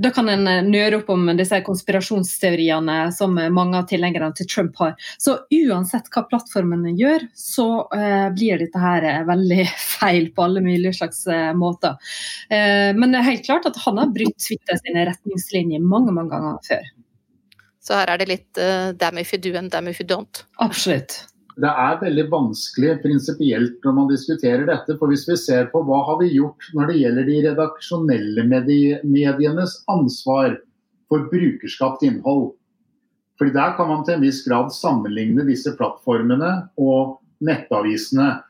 Da 0.00 0.10
kan 0.12 0.28
en 0.28 0.44
nøre 0.68 0.98
opp 0.98 1.08
om 1.14 1.30
disse 1.38 1.60
konspirasjonsteoriene 1.64 2.96
som 3.16 3.38
mange 3.54 3.78
av 3.78 3.86
tilhengerne 3.88 4.32
til 4.36 4.48
Trump 4.50 4.76
har. 4.82 4.94
Så 5.22 5.38
uansett 5.54 6.10
hva 6.12 6.26
plattformen 6.28 6.84
gjør, 6.98 7.24
så 7.36 7.68
blir 8.36 8.60
dette 8.60 8.82
her 8.82 9.08
veldig 9.28 9.66
feil 10.00 10.30
på 10.34 10.44
alle 10.44 10.64
mulige 10.64 10.98
slags 11.00 11.24
måter. 11.56 11.96
men 12.50 13.12
det 13.12 13.20
er 13.20 13.30
helt 13.30 13.46
klart 13.46 13.68
at 13.70 13.80
han 13.86 14.02
har 14.02 14.12
brutt 14.12 14.38
Twitter 14.44 14.80
sine 14.82 15.06
retningslinjer 15.08 15.80
mange, 15.80 16.12
mange 16.12 16.34
ganger 16.34 16.58
før. 16.66 16.90
Så 17.80 17.96
her 17.96 18.12
er 18.12 18.20
det 18.20 18.28
litt 18.28 18.60
uh, 18.60 18.92
damn 18.92 19.18
if 19.18 19.32
you 19.32 19.40
do 19.40 19.56
and 19.58 19.70
damn 19.72 19.88
if 19.88 20.00
you 20.00 20.06
don't. 20.06 20.44
Absolutt. 20.60 21.24
Det 21.60 21.70
er 21.82 21.98
veldig 22.00 22.24
vanskelig 22.32 22.94
prinsipielt 23.02 23.84
når 23.84 23.96
man 23.96 24.08
diskuterer 24.10 24.64
dette. 24.68 24.96
For 24.96 25.12
hvis 25.12 25.26
vi 25.28 25.36
ser 25.40 25.68
på 25.72 25.82
hva 25.86 26.00
har 26.08 26.20
vi 26.22 26.32
gjort 26.32 26.70
når 26.76 26.90
det 26.90 26.98
gjelder 27.02 27.28
de 27.28 27.38
redaksjonelle 27.48 28.46
medienes 28.48 29.76
ansvar 29.92 30.56
for 31.10 31.26
brukerskapt 31.32 32.04
innhold. 32.06 32.52
Fordi 33.40 33.52
Der 33.56 33.74
kan 33.76 33.88
man 33.88 34.04
til 34.04 34.14
en 34.14 34.24
viss 34.24 34.42
grad 34.44 34.72
sammenligne 34.72 35.46
disse 35.48 35.72
plattformene 35.76 36.70
og 36.76 37.18
nettavisene. 37.40 38.42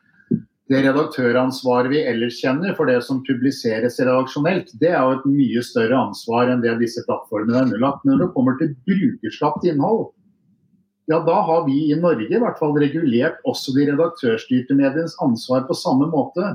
Det 0.71 0.81
redaktøransvaret 0.85 1.91
vi 1.91 2.03
ellers 2.07 2.37
kjenner 2.39 2.75
for 2.77 2.87
det 2.87 3.01
som 3.03 3.23
publiseres 3.27 3.99
redaksjonelt, 3.99 4.71
det 4.79 4.93
er 4.93 5.01
jo 5.03 5.17
et 5.17 5.25
mye 5.27 5.63
større 5.67 5.97
ansvar 5.99 6.51
enn 6.51 6.63
det 6.63 6.77
disse 6.79 7.03
plattformene 7.07 7.57
er 7.57 7.67
underlagt. 7.67 8.05
Men 8.05 8.15
når 8.15 8.25
det 8.25 8.33
kommer 8.35 8.59
til 8.59 8.75
brukerskapt 8.87 9.67
innhold, 9.67 10.11
ja 11.11 11.19
da 11.27 11.37
har 11.47 11.65
vi 11.67 11.91
i 11.91 11.99
Norge 11.99 12.29
i 12.29 12.39
hvert 12.39 12.59
fall 12.59 12.75
regulert 12.79 13.41
også 13.49 13.73
de 13.75 13.89
redaktørstyrte 13.89 14.75
medienes 14.77 15.17
ansvar 15.23 15.65
på 15.67 15.75
samme 15.75 16.07
måte. 16.11 16.53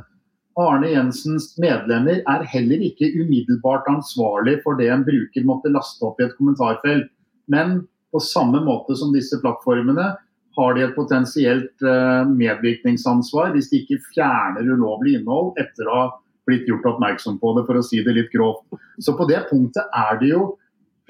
Arne 0.57 0.89
Jensens 0.95 1.51
medlemmer 1.61 2.23
er 2.25 2.45
heller 2.49 2.85
ikke 2.87 3.11
umiddelbart 3.19 3.89
ansvarlig 3.93 4.57
for 4.65 4.79
det 4.81 4.89
en 4.93 5.05
bruker 5.05 5.45
måtte 5.45 5.73
laste 5.75 6.07
opp 6.09 6.23
i 6.23 6.25
et 6.25 6.37
kommentarfelt. 6.39 7.11
Men 7.53 7.83
på 8.15 8.23
samme 8.25 8.63
måte 8.65 8.97
som 8.97 9.13
disse 9.13 9.37
plattformene 9.43 10.15
har 10.57 10.77
de 10.77 10.87
et 10.87 10.97
potensielt 10.97 11.85
eh, 11.85 12.29
medvirkningsansvar 12.31 13.53
hvis 13.53 13.69
de 13.73 13.83
ikke 13.83 14.01
fjerner 14.15 14.71
ulovlig 14.73 15.19
innhold 15.19 15.53
etter 15.61 15.91
å 15.91 15.99
ha 15.99 16.07
blitt 16.49 16.69
gjort 16.71 16.87
oppmerksom 16.95 17.37
på 17.43 17.53
det, 17.59 17.67
for 17.69 17.77
å 17.77 17.85
si 17.85 18.01
det 18.07 18.15
litt 18.17 18.33
grovt. 18.33 18.79
Så 19.03 19.13
på 19.19 19.27
det 19.29 19.43
punktet 19.51 19.91
er 19.93 20.17
det 20.23 20.31
jo 20.31 20.47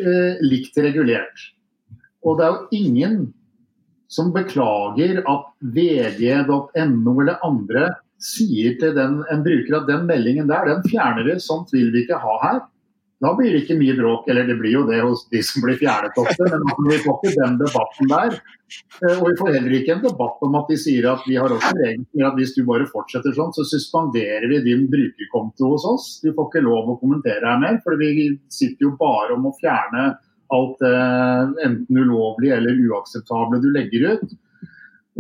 eh, 0.01 0.43
likt 0.43 0.81
regulert. 0.83 1.53
Og 2.27 2.39
det 2.39 2.47
er 2.47 2.55
jo 2.55 2.81
ingen 2.83 3.19
som 4.13 4.33
beklager 4.35 5.23
at 5.27 5.47
vg.no 5.75 7.15
eller 7.23 7.43
andre 7.47 7.89
sier 8.23 8.79
til 8.81 8.95
den, 8.97 9.21
en 9.33 9.45
bruker 9.45 9.81
at 9.81 9.91
den 9.91 10.07
meldingen 10.09 10.49
der, 10.49 10.69
den 10.71 10.87
fjerner 10.89 11.27
vi, 11.27 11.37
sånt 11.43 11.75
vil 11.75 11.93
vi 11.95 12.05
ikke 12.05 12.23
ha 12.23 12.39
her. 12.45 12.65
Da 13.25 13.31
blir 13.33 13.49
det 13.55 13.63
ikke 13.63 13.79
mye 13.79 13.95
bråk, 13.97 14.27
eller 14.29 14.45
det 14.45 14.59
blir 14.61 14.75
jo 14.75 14.83
det 14.89 14.99
hos 15.01 15.23
de 15.33 15.41
som 15.45 15.65
blir 15.65 15.79
fjernet 15.81 16.19
ofte, 16.21 16.49
men 16.53 16.89
vi 16.91 16.99
får 17.01 17.17
ikke 17.17 17.39
den 17.39 17.55
debatten 17.63 18.11
der. 18.11 18.37
Eh, 19.01 19.15
og 19.15 19.31
vi 19.31 19.39
får 19.39 19.53
heller 19.55 19.77
ikke 19.79 19.95
en 19.95 20.03
debatt 20.03 20.43
om 20.45 20.59
at 20.61 20.69
de 20.69 20.77
sier 20.81 21.09
at 21.09 21.25
vi 21.25 21.39
har 21.41 21.55
også 21.55 21.73
regler 21.79 22.29
at 22.29 22.37
hvis 22.37 22.53
du 22.59 22.61
bare 22.69 22.89
fortsetter 22.91 23.33
sånn, 23.37 23.55
så 23.57 23.65
suspenderer 23.71 24.45
vi 24.53 24.61
din 24.67 24.85
brukerkonto 24.93 25.73
hos 25.73 25.89
oss. 25.89 26.11
Du 26.21 26.29
får 26.37 26.51
ikke 26.51 26.65
lov 26.69 26.93
å 26.93 26.99
kommentere 27.01 27.41
her 27.49 27.63
mer, 27.63 27.81
for 27.85 27.97
vi 28.01 28.35
sitter 28.53 28.91
jo 28.91 28.93
bare 29.01 29.33
om 29.39 29.49
å 29.49 29.57
fjerne 29.63 30.11
alt 30.55 30.83
det 30.83 30.97
enten 31.67 31.99
ulovlig 31.99 32.53
eller 32.55 32.83
uakseptable 32.89 33.61
du 33.63 33.71
legger 33.75 34.17
ut. 34.17 34.35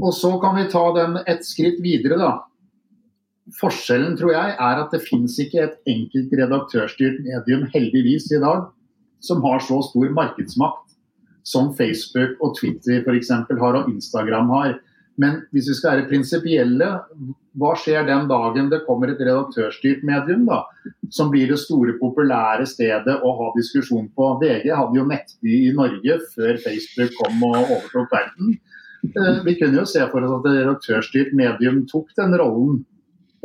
Og 0.03 0.13
så 0.15 0.35
kan 0.43 0.59
vi 0.59 0.69
ta 0.71 0.85
den 0.97 1.19
et 1.25 1.45
skritt 1.47 1.81
videre, 1.85 2.19
da. 2.21 2.33
Forskjellen 3.57 4.17
tror 4.19 4.35
jeg 4.35 4.57
er 4.59 4.81
at 4.83 4.93
det 4.93 5.05
finnes 5.07 5.37
ikke 5.41 5.63
et 5.63 5.77
enkelt 5.89 6.35
redaktørstyrt 6.35 7.21
medium, 7.25 7.69
heldigvis 7.73 8.27
i 8.35 8.43
dag, 8.43 8.67
som 9.23 9.45
har 9.47 9.63
så 9.65 9.79
stor 9.87 10.11
markedsmakt 10.17 10.97
som 11.47 11.71
Facebook 11.79 12.41
og 12.43 12.57
Twitter 12.59 13.05
f.eks. 13.07 13.31
har 13.31 13.79
og 13.79 13.91
Instagram 13.93 14.51
har. 14.51 14.77
Men 15.21 15.39
hvis 15.55 15.71
vi 15.71 15.75
skal 15.79 15.95
være 15.95 16.09
prinsipielle, 16.11 16.89
hva 17.57 17.71
skjer 17.81 18.05
den 18.09 18.27
dagen 18.29 18.69
det 18.73 18.83
kommer 18.85 19.13
et 19.13 19.23
redaktørstyrt 19.23 20.03
medium 20.05 20.45
da, 20.49 20.63
som 21.09 21.31
blir 21.33 21.49
det 21.49 21.61
store, 21.63 21.95
populære 22.01 22.67
stedet 22.69 23.15
å 23.25 23.33
ha 23.39 23.53
diskusjon 23.57 24.11
på? 24.13 24.33
VG 24.43 24.69
hadde 24.77 25.01
jo 25.01 25.07
nettby 25.09 25.63
i 25.71 25.77
Norge 25.77 26.19
før 26.35 26.61
Facebook 26.65 27.17
kom 27.21 27.47
og 27.49 27.63
overtok 27.63 28.13
verden. 28.13 28.59
Eh, 29.07 29.41
vi 29.47 29.57
kunne 29.61 29.81
jo 29.81 29.89
se 29.89 30.05
for 30.13 30.27
oss 30.27 30.37
at 30.37 30.51
et 30.51 30.61
redaktørstyrt 30.61 31.33
medium 31.39 31.85
tok 31.89 32.13
den 32.19 32.37
rollen 32.37 32.85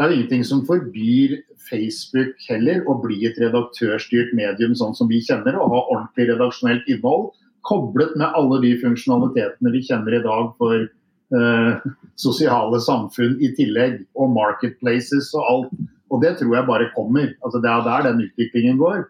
det 0.02 0.08
er 0.08 0.14
ingenting 0.16 0.44
som 0.48 0.64
forbyr 0.66 1.36
Facebook 1.68 2.40
heller 2.48 2.80
å 2.90 2.96
bli 3.04 3.20
et 3.28 3.36
redaktørstyrt 3.38 4.32
medium 4.34 4.74
sånn 4.78 4.96
som 4.98 5.10
vi 5.12 5.20
kjenner 5.22 5.60
og 5.60 5.68
ha 5.70 5.82
ordentlig 5.84 6.26
redaksjonelt 6.32 6.88
innhold 6.90 7.28
koblet 7.68 8.16
med 8.18 8.34
alle 8.34 8.58
de 8.64 8.72
funksjonalitetene 8.82 9.74
vi 9.76 9.84
kjenner 9.86 10.16
i 10.18 10.24
dag 10.24 10.48
for 10.58 10.88
eh, 11.38 11.90
sosiale 12.20 12.82
samfunn 12.84 13.38
i 13.42 13.52
tillegg, 13.58 14.02
og 14.16 14.34
marketplaces 14.36 15.32
og 15.38 15.50
alt. 15.54 15.74
Og 16.12 16.24
det 16.24 16.36
tror 16.40 16.58
jeg 16.58 16.68
bare 16.68 16.92
kommer. 16.96 17.34
Altså, 17.40 17.62
det 17.64 17.72
er 17.72 17.86
der 17.88 18.08
den 18.10 18.26
utviklingen 18.28 18.80
går. 18.82 19.06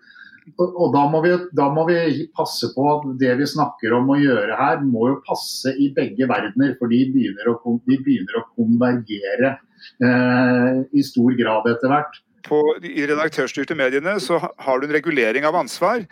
Og, 0.58 0.68
og 0.68 0.94
da, 0.94 1.02
må 1.10 1.22
vi, 1.24 1.32
da, 1.58 1.68
må 1.74 1.86
vi, 1.88 2.28
passe 2.38 2.70
på 2.76 2.86
at 2.92 3.10
det 3.22 3.34
vi 3.40 3.50
snakker 3.50 3.94
om 3.98 4.10
å 4.14 4.20
gjøre 4.22 4.58
her, 4.58 4.86
må 4.86 5.10
jo 5.10 5.20
passe 5.26 5.74
i 5.82 5.90
begge 5.96 6.30
verdener. 6.30 6.76
For 6.78 6.94
de 6.94 7.04
begynner 7.14 7.50
å, 7.50 7.58
de 7.90 7.98
begynner 8.06 8.42
å 8.42 8.48
konvergere 8.54 9.58
Eh, 10.02 10.82
i 10.98 11.04
stor 11.06 11.34
grad 11.38 11.68
etter 11.70 11.92
hvert. 11.92 12.22
På, 12.48 12.60
I 12.82 13.06
redaktørstyrte 13.10 13.78
mediene 13.78 14.16
så 14.24 14.40
har 14.42 14.82
du 14.82 14.88
en 14.88 14.96
regulering 14.96 15.46
av 15.46 15.58
ansvar. 15.60 16.06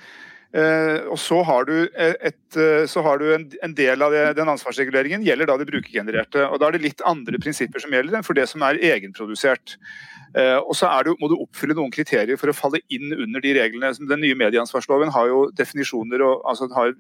Eh, 0.50 1.06
og 1.06 1.20
så 1.22 1.44
har 1.46 1.68
du, 1.70 1.76
et, 1.94 2.58
eh, 2.58 2.86
så 2.90 3.04
har 3.06 3.20
du 3.22 3.28
en, 3.36 3.46
en, 3.62 3.74
del 3.78 4.02
av 4.02 4.14
det, 4.16 4.24
den 4.40 4.50
ansvarsreguleringen 4.50 5.22
gjelder 5.26 5.52
da 5.52 5.60
det 5.62 5.68
brukergenererte. 5.70 6.48
og 6.48 6.58
Da 6.62 6.70
er 6.70 6.78
det 6.78 6.88
litt 6.88 7.06
andre 7.06 7.42
prinsipper 7.42 7.84
som 7.84 7.94
gjelder 7.94 8.18
enn 8.18 8.26
for 8.26 8.38
det 8.38 8.48
som 8.50 8.66
er 8.66 8.82
egenprodusert. 8.92 9.78
Eh, 10.38 10.58
og 10.58 10.74
så 10.78 10.90
du, 11.06 11.14
må 11.22 11.30
du 11.30 11.38
oppfylle 11.38 11.78
noen 11.78 11.94
kriterier 11.94 12.38
for 12.42 12.50
å 12.50 12.58
falle 12.58 12.82
inn 12.90 13.14
under 13.14 13.46
de 13.46 13.54
reglene. 13.60 13.94
Den 14.10 14.26
nye 14.26 14.38
medieansvarsloven 14.42 15.14
har 15.14 15.30
jo 15.30 15.48
definisjoner 15.58 16.26
og, 16.26 16.42
altså 16.50 16.70
har 16.74 16.94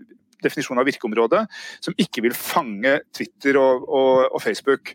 definisjon 0.44 0.80
av 0.80 0.88
virkeområdet 0.88 1.42
som 1.84 1.96
ikke 2.00 2.24
vil 2.24 2.36
fange 2.38 2.94
Twitter 3.16 3.60
og, 3.60 3.86
og, 3.88 4.30
og 4.30 4.44
Facebook. 4.44 4.94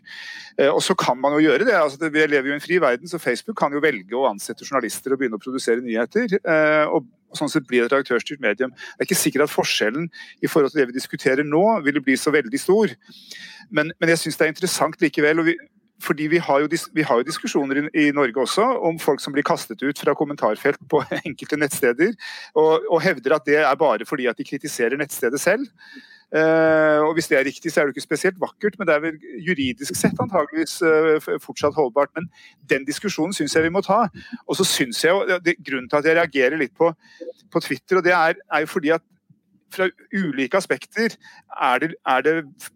Eh, 0.57 0.71
og 0.71 0.81
så 0.83 0.95
kan 0.99 1.19
man 1.21 1.35
jo 1.37 1.43
gjøre 1.45 1.67
det. 1.67 1.75
altså 1.77 2.09
Vi 2.09 2.25
lever 2.25 2.49
jo 2.49 2.55
i 2.55 2.59
en 2.59 2.63
fri 2.63 2.79
verden, 2.81 3.09
så 3.11 3.21
Facebook 3.21 3.57
kan 3.59 3.75
jo 3.75 3.83
velge 3.83 4.17
å 4.17 4.27
ansette 4.29 4.65
journalister 4.65 5.13
og 5.13 5.21
begynne 5.21 5.39
å 5.39 5.43
produsere 5.43 5.83
nyheter. 5.85 6.39
Eh, 6.39 6.85
og 6.87 7.07
sånn 7.39 7.51
sett 7.51 7.67
blir 7.69 7.85
et 7.85 7.93
redaktørstyrt 7.93 8.43
medium. 8.43 8.73
Det 8.73 9.03
er 9.03 9.09
ikke 9.09 9.19
sikkert 9.19 9.47
at 9.47 9.53
forskjellen 9.53 10.09
i 10.41 10.49
forhold 10.51 10.73
til 10.73 10.83
det 10.83 10.89
vi 10.91 10.97
diskuterer 10.99 11.47
nå, 11.47 11.63
ville 11.85 12.03
bli 12.03 12.17
så 12.19 12.33
veldig 12.35 12.61
stor. 12.61 12.93
Men, 13.69 13.93
men 13.99 14.13
jeg 14.13 14.23
syns 14.23 14.39
det 14.39 14.47
er 14.47 14.53
interessant 14.53 15.01
likevel. 15.01 15.41
og 15.43 15.49
vi, 15.51 15.57
fordi 16.03 16.27
vi 16.27 16.39
har, 16.43 16.59
jo, 16.59 16.67
vi 16.93 17.05
har 17.07 17.21
jo 17.21 17.27
diskusjoner 17.27 17.85
i, 17.93 18.09
Norge 18.15 18.41
også 18.41 18.65
om 18.87 18.99
folk 18.99 19.21
som 19.23 19.33
blir 19.35 19.45
kastet 19.47 19.81
ut 19.83 19.99
fra 19.99 20.15
kommentarfelt 20.17 20.81
på 20.91 21.01
enkelte 21.25 21.59
nettsteder, 21.59 22.11
og, 22.55 22.89
og 22.89 23.01
hevder 23.05 23.37
at 23.37 23.47
det 23.47 23.61
er 23.63 23.79
bare 23.79 24.07
fordi 24.07 24.27
at 24.31 24.37
de 24.37 24.47
kritiserer 24.47 24.99
nettstedet 24.99 25.41
selv. 25.41 25.69
Uh, 26.33 27.05
og 27.05 27.13
Hvis 27.13 27.27
det 27.31 27.37
er 27.37 27.45
riktig, 27.45 27.71
så 27.71 27.81
er 27.81 27.85
det 27.85 27.95
ikke 27.95 28.07
spesielt 28.07 28.39
vakkert, 28.41 28.77
men 28.79 28.87
det 28.87 28.95
er 28.95 29.03
vel 29.03 29.19
juridisk 29.45 29.95
sett 29.95 30.19
antageligvis 30.19 30.77
uh, 30.81 31.39
fortsatt 31.43 31.77
holdbart. 31.77 32.13
Men 32.17 32.29
den 32.69 32.87
diskusjonen 32.87 33.33
syns 33.33 33.55
jeg 33.55 33.67
vi 33.67 33.73
må 33.73 33.83
ta. 33.85 34.05
Og 34.47 34.59
så 34.59 34.67
synes 34.67 35.03
jeg 35.03 35.13
jo, 35.13 35.39
Grunnen 35.65 35.89
til 35.89 36.01
at 36.01 36.09
jeg 36.09 36.17
reagerer 36.17 36.59
litt 36.59 36.73
på, 36.77 36.91
på 37.51 37.63
Twitter, 37.63 37.99
og 37.99 38.07
det 38.07 38.15
er, 38.15 38.39
er 38.51 38.65
jo 38.65 38.73
fordi 38.73 38.95
at 38.95 39.05
fra 39.75 39.89
ulike 40.13 40.57
aspekter. 40.57 41.15
Er 41.61 41.79
det, 41.79 41.91
er 42.07 42.21
det, 42.21 42.33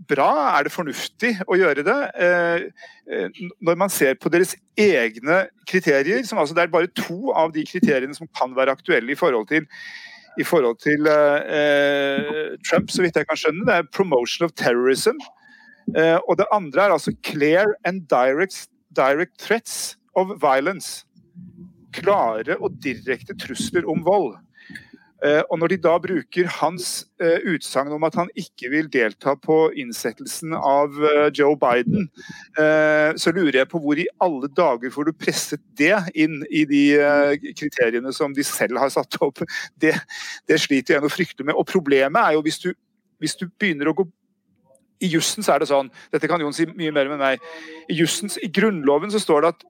bra, 0.09 0.57
er 0.57 0.67
det 0.67 0.73
fornuftig 0.73 1.35
å 1.47 1.57
gjøre 1.59 1.85
det? 1.87 1.97
Eh, 2.25 2.67
eh, 3.11 3.41
når 3.61 3.79
man 3.79 3.93
ser 3.93 4.19
på 4.19 4.31
deres 4.33 4.55
egne 4.79 5.45
kriterier, 5.69 6.23
som 6.27 6.41
altså 6.41 6.57
det 6.57 6.65
er 6.65 6.73
bare 6.73 6.91
to 6.95 7.33
av 7.35 7.53
de 7.55 7.65
kriteriene 7.67 8.15
som 8.15 8.29
kan 8.35 8.55
være 8.55 8.77
aktuelle 8.77 9.13
i 9.13 9.19
forhold 9.19 9.49
til 9.51 9.67
i 10.39 10.45
forhold 10.47 10.77
til 10.79 11.07
eh, 11.09 12.28
Trump, 12.69 12.91
så 12.91 13.03
vidt 13.03 13.17
jeg 13.17 13.27
kan 13.27 13.39
skjønne. 13.39 13.65
Det 13.65 13.75
er 13.75 13.89
'promotion 13.89 14.45
of 14.45 14.53
terrorism'. 14.53 15.19
Eh, 15.97 16.19
og 16.29 16.37
det 16.37 16.45
andre 16.53 16.85
er 16.85 16.91
altså 16.93 17.11
'clear 17.25 17.65
and 17.85 18.07
direct, 18.09 18.67
direct 18.95 19.39
threats 19.39 19.97
of 20.15 20.27
violence'. 20.41 21.05
Klare 21.93 22.57
og 22.61 22.77
direkte 22.83 23.33
trusler 23.33 23.89
om 23.89 24.05
vold. 24.05 24.37
Eh, 25.25 25.41
og 25.49 25.59
Når 25.59 25.73
de 25.73 25.77
da 25.83 25.95
bruker 25.99 26.47
hans 26.59 26.89
uh, 27.19 27.39
utsagn 27.51 27.91
om 27.91 28.05
at 28.07 28.15
han 28.15 28.29
ikke 28.39 28.69
vil 28.71 28.87
delta 28.91 29.33
på 29.35 29.57
innsettelsen 29.81 30.53
av 30.55 30.95
uh, 30.95 31.27
Joe 31.35 31.57
Biden, 31.59 32.07
så 33.19 33.31
lurer 33.31 33.61
jeg 33.61 33.69
på 33.71 33.79
hvor 33.81 33.99
i 33.99 34.07
alle 34.23 34.49
dager 34.55 34.91
får 34.91 35.07
du 35.07 35.13
presset 35.15 35.61
det 35.79 35.95
inn 36.19 36.41
i 36.51 36.65
de 36.67 36.81
kriteriene 37.57 38.11
som 38.15 38.33
de 38.35 38.43
selv 38.43 38.79
har 38.81 38.91
satt 38.91 39.15
opp. 39.23 39.41
Det, 39.79 39.93
det 40.49 40.59
sliter 40.59 40.97
jeg 40.97 41.05
å 41.05 41.11
frykte 41.11 41.45
med. 41.45 41.55
Og 41.55 41.67
Problemet 41.69 42.19
er 42.19 42.35
jo 42.35 42.43
hvis 42.43 42.59
du, 42.63 42.71
hvis 43.21 43.37
du 43.39 43.47
begynner 43.59 43.91
å 43.91 43.95
gå 43.95 44.07
i 44.99 45.09
jussen 45.13 45.45
så 45.45 45.55
er 45.55 45.63
det 45.63 45.69
sånn, 45.69 45.89
dette 46.11 46.27
kan 46.29 46.41
Jon 46.43 46.55
si 46.55 46.67
mye 46.67 46.93
mer 46.95 47.09
med 47.11 47.21
meg, 47.21 47.43
i 47.87 47.95
justen, 48.01 48.31
i 48.43 48.51
Grunnloven 48.51 49.13
så 49.13 49.21
står 49.21 49.45
det 49.45 49.53
at 49.55 49.67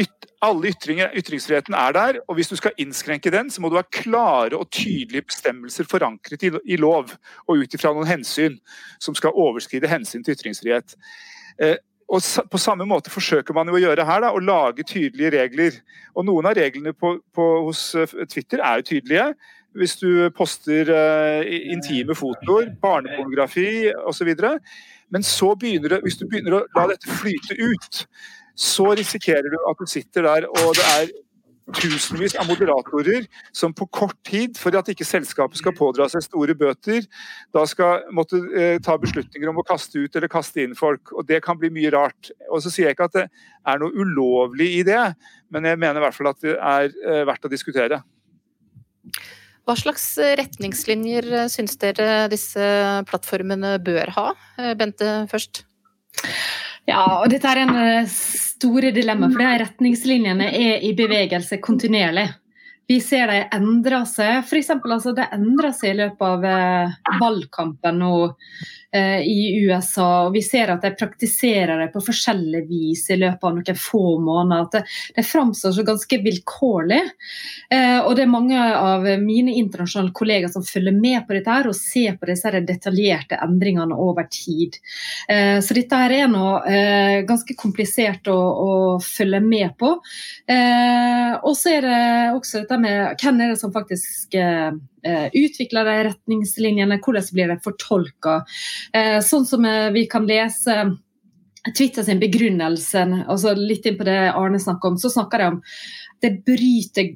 yt, 0.00 0.26
alle 0.42 0.72
ytringer, 0.72 1.12
ytringsfriheten 1.18 1.76
er 1.78 1.94
der, 1.94 2.18
og 2.26 2.36
hvis 2.38 2.50
du 2.50 2.56
skal 2.58 2.74
innskrenke 2.80 3.30
den, 3.30 3.50
så 3.50 3.62
må 3.62 3.70
du 3.70 3.78
ha 3.78 3.84
klare 3.86 4.58
og 4.58 4.70
tydelige 4.74 5.28
bestemmelser 5.30 5.86
forankret 5.88 6.42
i, 6.46 6.50
i 6.74 6.78
lov, 6.80 7.14
og 7.46 7.62
ut 7.62 7.76
ifra 7.76 7.92
noen 7.94 8.10
hensyn 8.10 8.58
som 9.02 9.16
skal 9.18 9.36
overskride 9.38 9.90
hensyn 9.90 10.24
til 10.24 10.36
ytringsfrihet. 10.36 10.96
Eh, 11.62 11.78
og 12.12 12.20
På 12.50 12.60
samme 12.60 12.84
måte 12.84 13.12
forsøker 13.12 13.56
man 13.56 13.70
jo 13.70 13.78
å 13.78 13.82
gjøre 13.84 14.04
her, 14.08 14.24
da, 14.24 14.32
å 14.34 14.42
lage 14.42 14.84
tydelige 14.84 15.32
regler. 15.36 15.78
Og 16.16 16.26
Noen 16.28 16.50
av 16.50 16.58
reglene 16.58 16.92
på, 16.92 17.14
på, 17.34 17.48
hos 17.68 17.86
eh, 17.96 18.18
Twitter 18.28 18.60
er 18.60 18.80
jo 18.80 18.88
tydelige. 18.92 19.32
hvis 19.72 19.94
du 19.96 20.28
poster 20.36 20.90
intime 21.48 22.12
fotoer, 22.12 22.74
barnepornografi 22.82 23.88
osv. 24.04 24.28
Men 25.08 25.24
så 25.24 25.54
begynner 25.56 25.94
det, 25.94 26.02
hvis 26.04 26.18
du 26.20 26.26
begynner 26.28 26.58
å 26.58 26.66
la 26.76 26.90
dette 26.90 27.08
flyte 27.08 27.56
ut, 27.56 28.02
så 28.62 28.92
risikerer 28.94 29.50
du 29.50 29.58
at 29.58 29.80
du 29.80 29.90
sitter 29.90 30.28
der 30.28 30.48
og 30.50 30.74
det 30.78 30.86
er 30.94 31.12
tusenvis 31.76 32.34
av 32.40 32.48
moderatorer 32.50 33.26
som 33.54 33.72
på 33.74 33.86
kort 33.94 34.16
tid, 34.26 34.56
for 34.58 34.74
at 34.76 34.88
ikke 34.92 35.06
selskapet 35.06 35.60
skal 35.60 35.74
pådra 35.76 36.08
seg 36.10 36.24
store 36.24 36.56
bøter, 36.58 37.06
da 37.54 37.62
skal 37.70 38.08
måtte 38.14 38.40
eh, 38.58 38.78
ta 38.82 38.96
beslutninger 39.00 39.50
om 39.50 39.60
å 39.62 39.66
kaste 39.66 40.02
ut 40.02 40.18
eller 40.18 40.32
kaste 40.32 40.64
inn 40.64 40.74
folk. 40.78 41.14
og 41.14 41.26
Det 41.28 41.42
kan 41.44 41.58
bli 41.60 41.70
mye 41.74 41.92
rart. 41.94 42.32
Og 42.50 42.64
så 42.64 42.72
sier 42.72 42.90
jeg 42.90 42.98
ikke 42.98 43.08
at 43.10 43.20
det 43.20 43.28
er 43.28 43.82
noe 43.82 43.94
ulovlig 43.94 44.72
i 44.80 44.82
det, 44.86 45.04
men 45.54 45.70
jeg 45.70 45.80
mener 45.80 46.00
i 46.00 46.06
hvert 46.06 46.18
fall 46.18 46.32
at 46.32 46.42
det 46.44 46.56
er 46.58 46.90
eh, 46.90 47.22
verdt 47.30 47.48
å 47.48 47.52
diskutere. 47.52 48.02
Hva 49.62 49.78
slags 49.78 50.04
retningslinjer 50.18 51.30
eh, 51.44 51.48
syns 51.52 51.78
dere 51.78 52.26
disse 52.32 52.66
plattformene 53.06 53.76
bør 53.84 54.14
ha? 54.18 54.28
Eh, 54.58 54.74
Bente 54.78 55.22
først. 55.30 55.64
Ja, 56.90 57.04
og 57.20 57.28
dette 57.30 57.48
er 57.48 57.62
en 57.62 57.74
eh, 57.78 58.10
store 58.10 58.90
dilemma, 58.94 59.30
for 59.30 59.44
er 59.46 59.62
retningslinjene 59.62 60.50
er 60.50 60.84
i 60.86 60.92
bevegelse 60.98 61.60
kontinuerlig. 61.62 62.28
Vi 62.90 62.98
ser 63.00 63.30
de 63.30 63.44
endrer 63.54 64.02
seg. 64.10 64.42
For 64.48 64.58
eksempel, 64.58 64.96
altså, 64.96 65.14
det 65.16 65.30
endrer 65.32 65.72
seg 65.76 65.94
i 65.94 65.98
løpet 66.02 66.24
av 66.26 67.20
valgkampen 67.22 68.02
og 68.04 68.34
Eh, 68.34 68.81
i 68.92 69.64
USA. 69.64 70.26
og 70.26 70.34
Vi 70.34 70.42
ser 70.44 70.72
at 70.72 70.82
de 70.84 70.90
praktiserer 70.98 71.78
det 71.80 71.92
på 71.94 72.02
forskjellig 72.04 72.64
vis 72.68 73.06
i 73.10 73.16
løpet 73.16 73.46
av 73.48 73.54
noen 73.56 73.78
få 73.78 74.18
måneder. 74.20 74.66
at 74.66 74.72
Det, 74.72 74.82
det 75.16 75.24
framstår 75.26 75.72
så 75.72 75.84
ganske 75.86 76.18
vilkårlig. 76.24 77.00
Eh, 77.72 78.00
og 78.00 78.16
det 78.16 78.26
er 78.26 78.32
mange 78.32 78.58
av 78.58 79.06
mine 79.22 79.54
internasjonale 79.56 80.12
kollegaer 80.12 80.52
som 80.52 80.66
følger 80.66 80.92
med 80.92 81.24
på 81.26 81.38
dette 81.38 81.56
her 81.56 81.70
og 81.70 81.78
ser 81.78 82.18
på 82.20 82.28
disse 82.28 82.52
detaljerte 82.68 83.40
endringene 83.40 83.96
over 83.96 84.28
tid. 84.28 84.76
Eh, 85.28 85.58
så 85.64 85.78
dette 85.78 86.02
her 86.04 86.16
er 86.18 86.28
nå 86.32 86.44
ganske 87.26 87.54
komplisert 87.58 88.28
å, 88.28 88.36
å 88.36 88.72
følge 89.02 89.40
med 89.44 89.72
på. 89.80 89.88
Og 89.92 91.54
så 91.58 91.72
er 91.76 91.86
det 91.86 92.02
også 92.36 92.62
dette 92.62 92.78
med 92.82 93.22
hvem 93.22 93.40
er 93.40 93.52
det 93.52 93.60
som 93.60 93.72
faktisk 93.74 94.32
Eh, 94.34 94.72
utvikler 95.04 95.88
de 95.88 95.96
retningslinjene, 96.08 97.00
hvordan 97.02 97.30
blir 97.32 97.50
de 97.52 97.58
fortolka. 97.64 98.42
Eh, 98.94 99.18
sånn 99.24 99.46
som 99.48 99.64
eh, 99.66 99.90
vi 99.94 100.06
kan 100.10 100.28
lese 100.28 100.76
Twitter 101.76 102.02
sin 102.02 102.22
begrunnelse, 102.22 103.02
altså 103.30 103.54
litt 103.54 103.86
inn 103.86 103.98
på 103.98 104.06
det 104.08 104.18
Arne 104.34 104.58
snakker 104.58 104.92
om, 104.92 104.96
så 104.98 105.12
snakker 105.14 105.38
de 105.38 105.50
om 105.52 105.60
det 106.22 106.32
bryter 106.46 107.12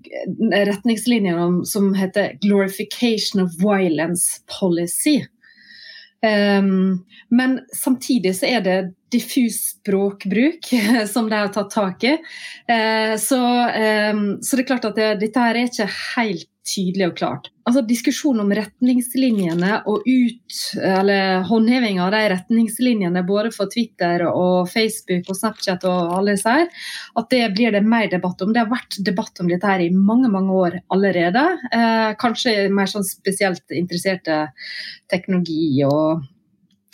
retningslinjene 0.67 1.67
som 1.67 1.93
heter 1.95 2.39
'glorification 2.43 3.43
of 3.43 3.55
violence 3.63 4.43
policy'. 4.47 5.27
Um, 6.27 7.05
men 7.29 7.61
samtidig 7.77 8.33
så 8.39 8.49
er 8.49 8.61
det 8.65 8.77
diffus 9.13 9.59
språkbruk 9.77 10.65
som 11.13 11.29
de 11.31 11.39
har 11.39 11.53
tatt 11.55 11.71
tak 11.71 12.05
i. 12.09 12.17
Uh, 12.71 13.15
så, 13.21 13.41
um, 14.11 14.39
så, 14.43 14.57
det 14.57 14.65
er 14.65 14.71
klart 14.71 14.89
at 14.89 14.99
det, 14.99 15.11
dette 15.21 15.45
her 15.45 15.59
er 15.59 15.69
ikke 15.69 15.91
helt 16.17 16.51
tydelig 16.67 17.09
og 17.11 17.17
klart. 17.19 17.49
Altså 17.67 17.83
Diskusjonen 17.87 18.45
om 18.45 18.53
retningslinjene 18.55 19.81
og 19.91 20.07
ut, 20.07 20.59
eller 20.77 21.43
håndheving 21.49 21.99
av 22.03 22.13
de 22.15 22.23
retningslinjene 22.35 23.23
både 23.27 23.53
for 23.55 23.71
Twitter 23.73 24.27
og 24.29 24.71
Facebook 24.71 25.31
og 25.31 25.39
Snapchat 25.39 25.87
og 25.89 26.15
alle 26.19 26.37
disse 26.37 26.55
her, 26.59 26.71
at 27.19 27.29
det 27.33 27.43
blir 27.57 27.75
det 27.75 27.83
mer 27.87 28.11
debatt 28.13 28.43
om. 28.45 28.55
Det 28.55 28.63
har 28.65 28.73
vært 28.73 28.99
debatt 29.07 29.43
om 29.43 29.51
dette 29.51 29.71
her 29.71 29.83
i 29.83 29.91
mange 29.95 30.31
mange 30.33 30.55
år 30.55 30.79
allerede. 30.95 31.45
Eh, 31.73 32.09
kanskje 32.21 32.57
mer 32.75 32.91
sånn 32.91 33.07
spesielt 33.07 33.75
interesserte 33.75 34.47
teknologi 35.11 35.85
og 35.87 36.27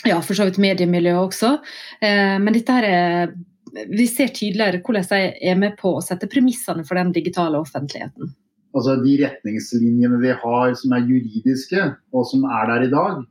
ja, 0.09 0.19
for 0.19 0.35
så 0.35 0.49
vidt 0.49 0.61
mediemiljø 0.63 1.15
også. 1.21 1.57
Eh, 2.03 2.37
men 2.43 2.55
dette 2.57 2.77
her 2.81 2.89
er 2.89 3.35
vi 3.73 4.05
ser 4.05 4.29
tydeligere 4.37 4.83
hvordan 4.85 5.07
de 5.09 5.49
er 5.49 5.57
med 5.57 5.79
på 5.79 5.95
å 5.97 6.05
sette 6.05 6.29
premissene 6.29 6.85
for 6.85 6.99
den 6.99 7.13
digitale 7.15 7.57
offentligheten 7.57 8.35
altså 8.73 8.97
de 9.03 9.19
retningslinjene 9.21 10.19
vi 10.23 10.33
har 10.43 10.75
som 10.79 10.97
er 10.97 11.07
juridiske, 11.09 11.87
og 12.13 12.27
som 12.31 12.45
er 12.49 12.69
der 12.71 12.87
i 12.87 12.91
dag, 12.93 13.23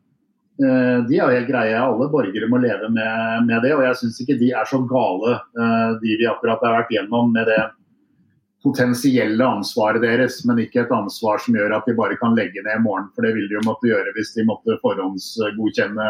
eh, 0.62 0.98
de 1.10 1.19
er 1.19 1.36
helt 1.36 1.50
greie. 1.50 1.75
Alle 1.77 2.10
borgere 2.13 2.50
må 2.51 2.62
leve 2.62 2.89
med, 2.93 3.45
med 3.50 3.65
det. 3.65 3.75
Og 3.77 3.86
jeg 3.88 4.00
syns 4.01 4.21
ikke 4.24 4.39
de 4.42 4.51
er 4.53 4.70
så 4.70 4.81
gale, 4.89 5.37
eh, 5.57 5.92
de 6.03 6.18
vi 6.22 6.29
akkurat 6.29 6.63
har 6.65 6.81
vært 6.81 6.94
gjennom 6.96 7.31
med 7.35 7.50
det 7.50 7.61
potensielle 8.61 9.42
ansvaret 9.42 10.03
deres, 10.03 10.44
men 10.46 10.61
ikke 10.61 10.83
et 10.83 10.94
ansvar 10.94 11.42
som 11.42 11.55
gjør 11.57 11.74
at 11.79 11.87
de 11.89 11.98
bare 11.98 12.18
kan 12.22 12.35
legge 12.37 12.61
ned 12.61 12.77
i 12.77 12.83
morgen. 12.83 13.09
For 13.15 13.25
det 13.25 13.33
vil 13.37 13.50
de 13.50 13.57
jo 13.57 13.65
måtte 13.65 13.89
gjøre 13.89 14.13
hvis 14.18 14.35
de 14.35 14.46
måtte 14.46 14.77
forhåndsgodkjenne 14.83 16.09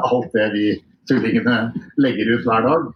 alt 0.00 0.32
det 0.32 0.46
vi 0.54 0.66
tullingene 1.10 1.58
legger 2.00 2.36
ut 2.36 2.46
hver 2.48 2.68
dag. 2.68 2.88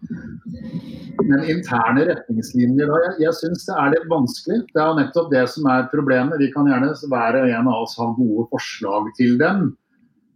Men 1.22 1.44
interne 1.48 2.04
retningslinjer 2.08 2.90
da, 2.90 2.98
jeg, 3.06 3.14
jeg 3.24 3.36
syns 3.38 3.64
det 3.68 3.76
er 3.78 3.92
litt 3.94 4.10
vanskelig. 4.10 4.58
Det 4.74 4.82
er 4.82 4.98
nettopp 4.98 5.30
det 5.32 5.44
som 5.52 5.68
er 5.70 5.86
problemet. 5.92 6.40
Vi 6.42 6.50
kan 6.54 6.68
gjerne 6.70 6.90
hver 7.12 7.38
og 7.40 7.54
en 7.60 7.70
av 7.70 7.86
oss 7.86 7.96
ha 8.00 8.10
gode 8.16 8.48
forslag 8.52 9.08
til 9.18 9.38
dem. 9.40 9.70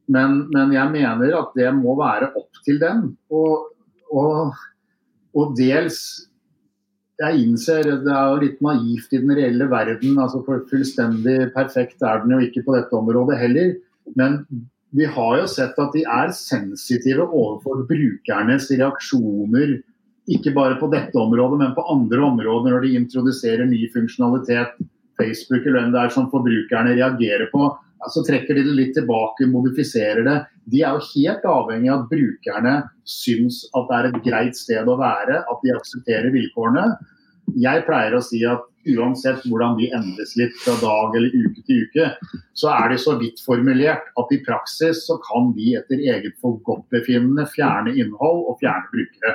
Men, 0.09 0.41
men 0.55 0.73
jeg 0.73 0.93
mener 0.95 1.35
at 1.37 1.53
det 1.59 1.69
må 1.77 1.99
være 1.99 2.31
opp 2.39 2.63
til 2.65 2.81
dem. 2.81 3.11
Og, 3.35 3.69
og, 4.15 4.57
og 5.37 5.55
dels 5.59 6.01
jeg 7.19 7.43
innser 7.43 7.83
det 8.05 8.15
er 8.15 8.31
jo 8.31 8.41
litt 8.45 8.61
naivt 8.63 9.13
i 9.13 9.21
den 9.21 9.35
reelle 9.35 9.67
verden. 9.71 10.19
altså 10.23 10.41
for 10.47 10.63
Fullstendig 10.71 11.51
perfekt 11.55 12.03
er 12.07 12.23
den 12.23 12.37
jo 12.37 12.43
ikke 12.47 12.63
på 12.67 12.77
dette 12.77 12.95
området 12.95 13.39
heller. 13.41 13.73
Men 14.17 14.45
vi 14.97 15.05
har 15.05 15.35
jo 15.41 15.49
sett 15.51 15.79
at 15.83 15.97
de 15.97 16.05
er 16.07 16.31
sensitive 16.37 17.27
overfor 17.27 17.83
brukernes 17.91 18.71
reaksjoner. 18.71 19.81
Ikke 20.29 20.53
bare 20.57 20.77
på 20.81 20.91
dette 20.93 21.17
området, 21.17 21.59
men 21.63 21.75
på 21.77 21.85
andre 21.89 22.21
områder 22.27 22.75
når 22.75 22.85
de 22.85 22.95
introduserer 23.01 23.69
ny 23.69 23.87
funksjonalitet. 23.95 24.77
Facebook 25.19 25.65
eller 25.67 25.81
hvem 25.81 25.93
det 25.95 26.01
er 26.05 26.15
som 26.15 26.29
forbrukerne 26.31 26.95
reagerer 26.95 27.49
på. 27.51 27.69
Så 28.13 28.23
trekker 28.27 28.55
de 28.55 28.63
det 28.69 28.75
litt 28.77 28.95
tilbake, 28.95 29.49
modifiserer 29.51 30.23
det. 30.27 30.37
De 30.71 30.85
er 30.87 30.95
jo 30.95 31.07
helt 31.17 31.47
avhengig 31.51 31.91
av 31.91 32.05
at 32.05 32.11
brukerne 32.13 32.75
syns 33.09 33.65
at 33.75 33.89
det 33.89 33.97
er 33.97 34.09
et 34.09 34.19
greit 34.29 34.59
sted 34.59 34.87
å 34.87 34.99
være, 35.01 35.41
at 35.43 35.65
de 35.65 35.75
aksepterer 35.75 36.31
vilkårene. 36.35 36.85
Jeg 37.59 37.83
pleier 37.89 38.15
å 38.15 38.23
si 38.23 38.45
at 38.47 38.63
uansett 38.89 39.43
hvordan 39.49 39.77
de 39.81 39.89
endres 39.97 40.37
litt 40.39 40.55
fra 40.63 40.77
dag 40.81 41.17
eller 41.19 41.35
uke 41.35 41.65
til 41.67 41.83
uke, 41.89 42.07
så 42.57 42.71
er 42.77 42.93
de 42.93 43.01
så 43.01 43.17
vidt 43.21 43.43
formulert 43.45 44.07
at 44.21 44.33
i 44.33 44.41
praksis 44.45 45.03
så 45.09 45.19
kan 45.25 45.51
de 45.57 45.75
etter 45.81 46.05
eget 46.05 46.37
forgodtbefinnende 46.45 47.49
fjerne 47.51 47.97
innhold 47.97 48.45
og 48.47 48.61
fjerne 48.63 48.93
brukere. 48.93 49.35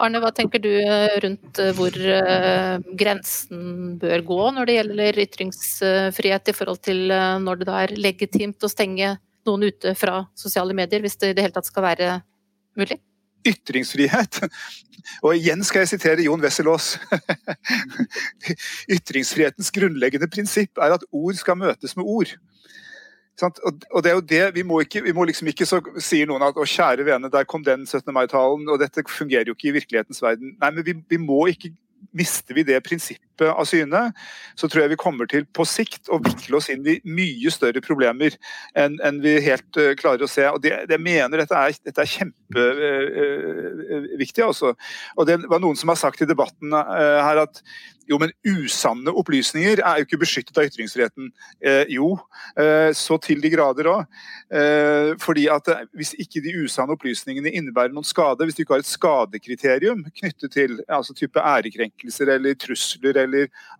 Arne, 0.00 0.20
hva 0.22 0.30
tenker 0.32 0.62
du 0.64 0.70
eh, 0.80 1.18
rundt 1.24 1.60
eh, 1.60 1.74
hvor 1.76 1.92
eh, 1.92 2.76
grensen 2.96 3.98
bør 4.00 4.24
gå 4.30 4.40
når 4.56 4.68
det 4.68 4.76
gjelder 4.78 5.20
ytringsfrihet 5.26 6.50
i 6.52 6.56
forhold 6.56 6.80
til 6.86 7.12
når 7.44 7.60
det 7.60 7.68
da 7.68 7.82
er 7.84 7.94
legitimt 8.00 8.64
å 8.64 8.72
stenge 8.72 9.14
noen 9.48 9.68
ute 9.68 9.94
fra 9.96 10.22
sosiale 10.36 10.76
medier, 10.76 11.04
hvis 11.04 11.20
det 11.20 11.32
i 11.32 11.36
det 11.36 11.46
hele 11.46 11.56
tatt 11.56 11.68
skal 11.68 11.86
være 11.90 12.18
mulig? 12.80 13.00
ytringsfrihet. 13.46 14.42
Og 15.24 15.32
igjen 15.36 15.64
skal 15.64 15.84
jeg 15.84 15.94
sitere 15.94 16.24
Jon 16.26 16.42
Wesselås. 16.44 16.94
Ytringsfrihetens 18.96 19.72
grunnleggende 19.74 20.28
prinsipp 20.28 20.80
er 20.80 20.96
at 20.96 21.06
ord 21.08 21.38
skal 21.40 21.56
møtes 21.60 21.96
med 21.96 22.04
ord. 22.04 22.34
Og 23.40 24.02
det 24.04 24.10
er 24.10 24.16
jo 24.16 24.24
det, 24.32 24.54
Vi 24.54 24.62
må, 24.66 24.80
ikke, 24.84 25.02
vi 25.02 25.12
må 25.16 25.24
liksom 25.24 25.48
ikke 25.48 25.66
så 25.68 25.80
sier 26.02 26.28
noen 26.28 26.42
at 26.44 26.58
å 26.60 26.66
kjære 26.66 27.06
vene, 27.06 27.30
der 27.32 27.46
kom 27.48 27.64
den 27.64 27.86
17. 27.86 28.12
mai-talen, 28.12 28.68
og 28.68 28.80
dette 28.82 29.04
fungerer 29.08 29.48
jo 29.48 29.56
ikke 29.56 29.70
i 29.70 29.76
virkelighetens 29.78 30.22
verden. 30.22 30.56
Nei, 30.60 30.70
men 30.70 30.84
vi, 30.86 30.96
vi 31.08 31.20
må 31.20 31.46
ikke 31.52 31.72
Mister 32.16 32.56
vi 32.56 32.62
det 32.64 32.78
prinsippet 32.80 33.28
av 33.48 33.64
syne, 33.68 34.12
så 34.58 34.68
tror 34.68 34.82
jeg 34.84 34.92
vi 34.94 35.00
kommer 35.00 35.26
til 35.30 35.44
på 35.56 35.64
sikt 35.68 36.10
å 36.12 36.20
vikle 36.22 36.56
oss 36.58 36.68
inn 36.72 36.84
i 36.86 37.02
mye 37.08 37.50
større 37.54 37.80
problemer 37.84 38.30
enn, 38.78 38.94
enn 39.06 39.16
vi 39.24 39.32
helt 39.44 39.80
uh, 39.80 39.94
klarer 39.98 40.22
å 40.26 40.30
se. 40.30 40.44
Og 40.50 40.58
det, 40.64 40.72
det 40.90 40.98
mener 41.00 41.36
dette 41.40 41.56
er, 41.56 41.70
dette 41.86 42.00
er 42.04 42.14
kjempeviktig. 42.16 44.42
Uh, 44.42 44.44
uh, 44.44 44.50
altså. 44.50 44.68
Og 45.16 45.22
det 45.28 45.36
var 45.46 45.60
noen 45.62 45.78
som 45.78 45.92
har 45.92 46.00
sagt 46.00 46.24
i 46.24 46.28
debatten 46.28 46.68
her 46.74 47.36
at 47.44 47.54
jo, 48.10 48.18
men 48.18 48.32
usanne 48.42 49.12
opplysninger 49.14 49.78
er 49.86 50.00
jo 50.00 50.06
ikke 50.08 50.18
beskyttet 50.24 50.56
av 50.58 50.66
ytringsfriheten. 50.66 51.28
Eh, 51.62 51.84
jo, 51.94 52.16
eh, 52.58 52.90
så 52.96 53.20
til 53.22 53.38
de 53.42 53.52
grader 53.52 53.86
òg. 53.86 54.00
Eh, 54.50 55.12
fordi 55.22 55.44
at 55.52 55.68
eh, 55.70 55.84
hvis 55.94 56.10
ikke 56.18 56.42
de 56.42 56.56
usanne 56.64 56.96
opplysningene 56.96 57.52
innebærer 57.54 57.94
noen 57.94 58.06
skade, 58.06 58.42
hvis 58.42 58.58
du 58.58 58.64
ikke 58.64 58.74
har 58.74 58.82
et 58.82 58.90
skadekriterium 58.90 60.02
knyttet 60.08 60.56
til 60.56 60.80
altså 60.88 61.14
type 61.14 61.38
ærekrenkelser 61.38 62.26
eller 62.34 62.58
trusler 62.58 63.14
eller 63.22 63.29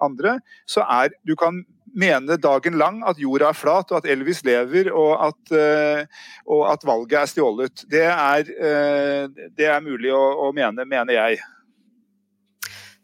andre, 0.02 0.38
så 0.68 0.84
er 0.86 1.14
du 1.26 1.36
kan 1.38 1.62
mene 1.96 2.36
dagen 2.40 2.78
lang 2.78 3.00
at 3.08 3.20
jorda 3.20 3.50
er 3.50 3.58
flat, 3.58 3.90
og 3.90 4.00
at 4.00 4.10
Elvis 4.10 4.42
lever, 4.46 4.90
og 4.94 5.14
at, 5.30 5.54
uh, 5.54 6.26
og 6.50 6.66
at 6.72 6.84
valget 6.86 7.22
er 7.22 7.30
stjålet. 7.30 7.86
Det 7.90 8.04
er, 8.06 8.52
uh, 8.60 9.48
det 9.56 9.70
er 9.70 9.80
mulig 9.84 10.12
å, 10.14 10.20
å, 10.46 10.52
mene, 10.56 10.86
mener 10.88 11.16
jeg. 11.16 11.40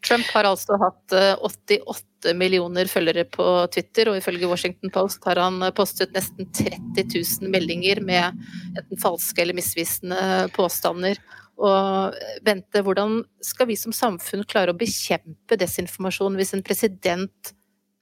Trump 0.07 0.29
har 0.37 0.47
altså 0.47 0.77
hatt 0.79 1.15
88 1.43 2.31
millioner 2.39 2.87
følgere 2.87 3.25
på 3.27 3.47
Twitter, 3.75 4.13
og 4.13 4.21
ifølge 4.21 4.47
Washington 4.47 4.93
Post 4.95 5.25
har 5.27 5.41
han 5.43 5.59
postet 5.75 6.15
nesten 6.15 6.47
30 6.55 7.09
000 7.11 7.51
meldinger 7.51 7.99
med 8.07 8.39
enten 8.77 9.03
falske 9.03 9.43
eller 9.43 9.59
misvisende 9.59 10.47
påstander. 10.55 11.19
Og 11.57 12.17
Bente, 12.45 12.83
hvordan 12.85 13.23
skal 13.45 13.71
vi 13.71 13.79
som 13.81 13.95
samfunn 13.97 14.45
klare 14.49 14.75
å 14.75 14.79
bekjempe 14.79 15.57
desinformasjon 15.57 16.37
hvis 16.37 16.53
en 16.57 16.65
president 16.67 17.53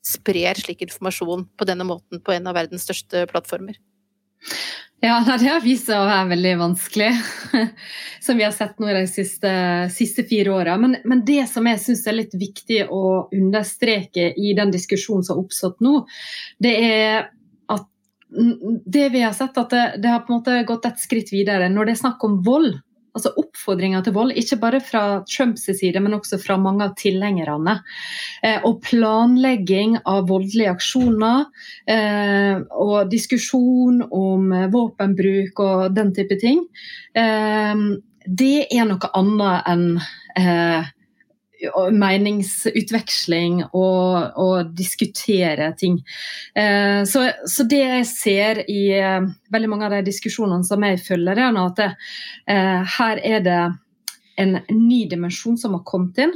sprer 0.05 0.59
slik 0.61 0.83
informasjon 0.85 1.47
på 1.57 1.69
denne 1.69 1.87
måten 1.89 2.21
på 2.21 2.35
en 2.35 2.51
av 2.51 2.59
verdens 2.59 2.85
største 2.85 3.25
plattformer? 3.31 3.79
Ja, 5.05 5.21
det 5.41 5.49
har 5.49 5.63
vist 5.65 5.89
seg 5.89 6.01
å 6.01 6.09
være 6.09 6.33
veldig 6.33 6.55
vanskelig, 6.61 7.11
som 8.25 8.41
vi 8.41 8.47
har 8.47 8.55
sett 8.57 8.81
nå 8.81 8.91
de 8.95 9.05
siste, 9.11 9.53
siste 9.95 10.25
fire 10.29 10.55
åra. 10.55 10.77
Men, 10.81 10.99
men, 11.05 11.25
det 11.27 11.45
som 11.51 11.67
jeg 11.69 11.83
syns 11.83 12.05
er 12.09 12.19
litt 12.19 12.37
viktig 12.39 12.85
å 12.93 13.29
understreke 13.35 14.31
i 14.35 14.55
den 14.57 14.73
diskusjonen 14.75 15.27
som 15.27 15.37
har 15.37 15.45
oppstått 15.45 15.85
nå, 15.85 16.01
det 16.63 16.75
er 16.89 17.29
at 17.73 17.87
det 18.97 19.09
vi 19.15 19.23
har 19.25 19.37
sett, 19.37 19.57
at 19.61 19.71
det, 19.71 19.85
det 20.03 20.11
har 20.11 20.25
på 20.25 20.33
en 20.33 20.41
måte 20.41 20.59
gått 20.69 20.89
et 20.89 21.03
skritt 21.03 21.33
videre. 21.35 21.71
Når 21.73 21.87
det 21.87 21.97
er 21.97 22.03
snakk 22.07 22.25
om 22.27 22.41
vold, 22.47 22.75
altså 23.15 23.33
oppfordringer 23.39 24.03
til 24.05 24.15
vold, 24.17 24.35
ikke 24.39 24.59
bare 24.63 24.81
fra 24.83 25.03
Trumps 25.29 25.69
side, 25.69 26.01
men 26.03 26.17
også 26.17 26.39
fra 26.43 26.57
mange 26.61 26.89
av 26.89 26.97
tilhengerne. 26.99 27.77
Eh, 28.43 28.59
og 28.67 28.81
planlegging 28.87 30.01
av 30.03 30.27
voldelige 30.31 30.75
aksjoner 30.75 31.47
eh, 31.91 32.59
og 32.81 33.13
diskusjon 33.13 34.03
om 34.11 34.51
våpenbruk 34.73 35.63
og 35.65 35.95
den 35.95 36.13
type 36.17 36.41
ting. 36.43 36.67
Eh, 37.15 37.87
det 38.25 38.57
er 38.73 38.89
noe 38.89 39.15
annet 39.15 39.71
enn 39.71 39.89
meningsutveksling 41.93 43.61
og, 43.73 44.39
og 44.41 44.73
diskutere 44.77 45.71
ting. 45.79 46.01
Eh, 46.55 47.03
så, 47.09 47.27
så, 47.51 47.67
det 47.71 47.83
jeg 47.83 48.09
ser 48.11 48.63
i 48.71 48.83
eh, 48.99 49.29
veldig 49.55 49.71
mange 49.71 49.89
av 49.89 49.97
de 49.97 50.03
diskusjonene 50.09 50.67
som 50.67 50.85
jeg 50.87 51.03
følger, 51.05 51.41
er 51.47 51.61
at 51.65 51.81
det, 51.81 51.91
eh, 52.51 52.97
her 52.99 53.23
er 53.25 53.45
det 53.45 53.63
en 54.41 54.59
ny 54.71 55.05
dimensjon 55.11 55.59
som 55.61 55.77
har 55.79 55.85
kommet 55.87 56.19
inn. 56.27 56.35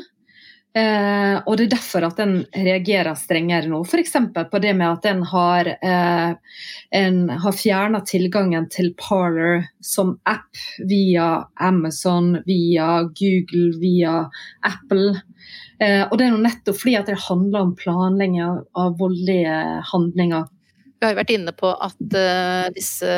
Eh, 0.78 1.36
og 1.46 1.56
det 1.56 1.66
er 1.66 1.72
derfor 1.72 2.04
at 2.06 2.20
en 2.22 2.34
reagerer 2.52 3.16
strengere 3.18 3.70
nå. 3.70 3.80
F.eks. 3.86 4.14
på 4.50 4.60
det 4.62 4.74
med 4.76 4.88
at 4.88 5.08
en 5.10 5.22
har, 5.30 5.70
eh, 5.82 6.34
har 7.44 7.56
fjerna 7.56 8.02
tilgangen 8.06 8.68
til 8.72 8.92
Parler 9.00 9.64
som 9.80 10.16
app 10.28 10.60
via 10.90 11.48
Amazon, 11.56 12.36
via 12.46 13.02
Google, 13.20 13.72
via 13.80 14.20
Apple. 14.66 15.22
Eh, 15.80 16.04
og 16.04 16.18
det 16.18 16.26
er 16.26 16.32
jo 16.34 16.44
nettopp 16.44 16.78
fordi 16.78 16.96
at 16.98 17.10
det 17.10 17.18
handler 17.28 17.64
om 17.64 17.74
planlegging 17.78 18.38
av 18.42 18.96
voldelige 19.00 19.58
handlinger. 19.92 20.46
Vi 20.98 21.06
har 21.06 21.12
jo 21.12 21.18
vært 21.20 21.30
inne 21.30 21.52
på 21.54 21.68
at 21.70 22.14
uh, 22.18 22.68
disse 22.74 23.08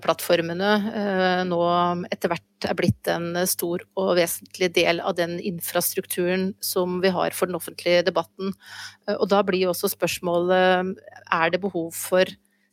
plattformene 0.00 0.70
uh, 0.88 1.42
nå 1.44 1.60
etter 2.08 2.32
hvert 2.32 2.68
er 2.68 2.76
blitt 2.78 3.10
en 3.12 3.34
stor 3.48 3.84
og 4.00 4.14
vesentlig 4.16 4.70
del 4.78 5.02
av 5.04 5.18
den 5.18 5.36
infrastrukturen 5.36 6.54
som 6.64 6.96
vi 7.04 7.12
har 7.12 7.36
for 7.36 7.50
den 7.50 7.58
offentlige 7.60 8.06
debatten. 8.08 8.54
Uh, 9.04 9.18
og 9.18 9.28
da 9.34 9.42
blir 9.44 9.66
jo 9.66 9.74
også 9.74 9.92
spørsmålet 9.92 10.96
er 11.28 11.52
det 11.52 11.60
behov 11.60 11.92
for 11.96 12.24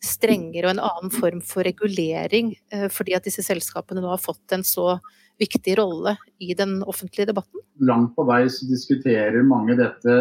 strengere 0.04 0.70
og 0.70 0.78
en 0.78 0.84
annen 0.86 1.12
form 1.12 1.40
for 1.44 1.66
regulering, 1.66 2.52
fordi 2.94 3.16
at 3.18 3.26
disse 3.26 3.42
selskapene 3.44 4.00
nå 4.04 4.12
har 4.12 4.22
fått 4.22 4.54
en 4.54 4.62
så 4.64 5.00
viktig 5.42 5.74
rolle 5.80 6.14
i 6.40 6.54
den 6.56 6.80
offentlige 6.86 7.32
debatten? 7.32 7.64
Langt 7.82 8.14
på 8.16 8.24
vei 8.30 8.44
så 8.54 8.70
diskuterer 8.70 9.42
mange 9.46 9.76
dette 9.80 10.20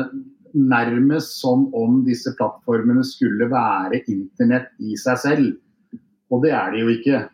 nærmest 0.57 1.37
som 1.40 1.69
om 1.77 2.03
disse 2.07 2.33
plattformene 2.38 3.05
skulle 3.07 3.49
være 3.53 4.03
internett 4.09 4.73
i 4.81 4.97
seg 5.01 5.23
selv. 5.23 5.49
Og 6.33 6.42
det 6.42 6.53
er 6.57 6.73
det 6.73 6.83
jo 6.83 6.92
ikke. 6.92 7.25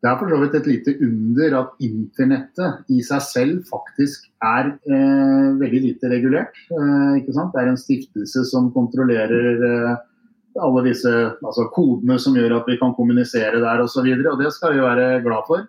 Det 0.00 0.08
er 0.08 0.16
for 0.16 0.32
så 0.32 0.38
vidt 0.40 0.54
et 0.56 0.68
lite 0.68 0.94
under 1.04 1.56
at 1.58 1.82
internettet 1.84 2.92
i 2.92 3.02
seg 3.04 3.20
selv 3.26 3.66
faktisk 3.68 4.30
er 4.40 4.70
eh, 4.88 5.48
veldig 5.60 5.82
lite 5.84 6.08
regulert. 6.08 6.56
Eh? 6.72 7.18
Det 7.20 7.60
er 7.60 7.68
en 7.68 7.80
stiftelse 7.80 8.46
som 8.48 8.70
kontrollerer 8.72 9.66
eh, 9.68 9.98
alle 10.60 10.86
disse 10.88 11.12
altså 11.44 11.68
kodene 11.74 12.16
som 12.18 12.34
gjør 12.38 12.56
at 12.56 12.70
vi 12.70 12.78
kan 12.80 12.96
kommunisere 12.96 13.60
der 13.60 13.84
osv. 13.84 14.08
Det 14.08 14.52
skal 14.56 14.74
vi 14.74 14.82
være 14.86 15.20
glad 15.26 15.44
for. 15.46 15.68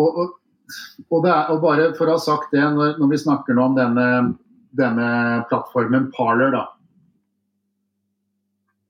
Og, 0.00 0.08
og, 0.08 0.34
og, 1.10 1.26
er, 1.26 1.50
og, 1.50 1.60
bare 1.60 1.90
for 1.98 2.08
å 2.08 2.16
ha 2.16 2.24
sagt 2.24 2.54
det, 2.54 2.62
når, 2.62 2.96
når 3.02 3.12
vi 3.12 3.20
snakker 3.20 3.56
nå 3.58 3.68
om 3.68 3.76
denne 3.76 4.08
denne 4.78 5.44
plattformen 5.50 6.10
Parler, 6.14 6.52
da. 6.54 6.66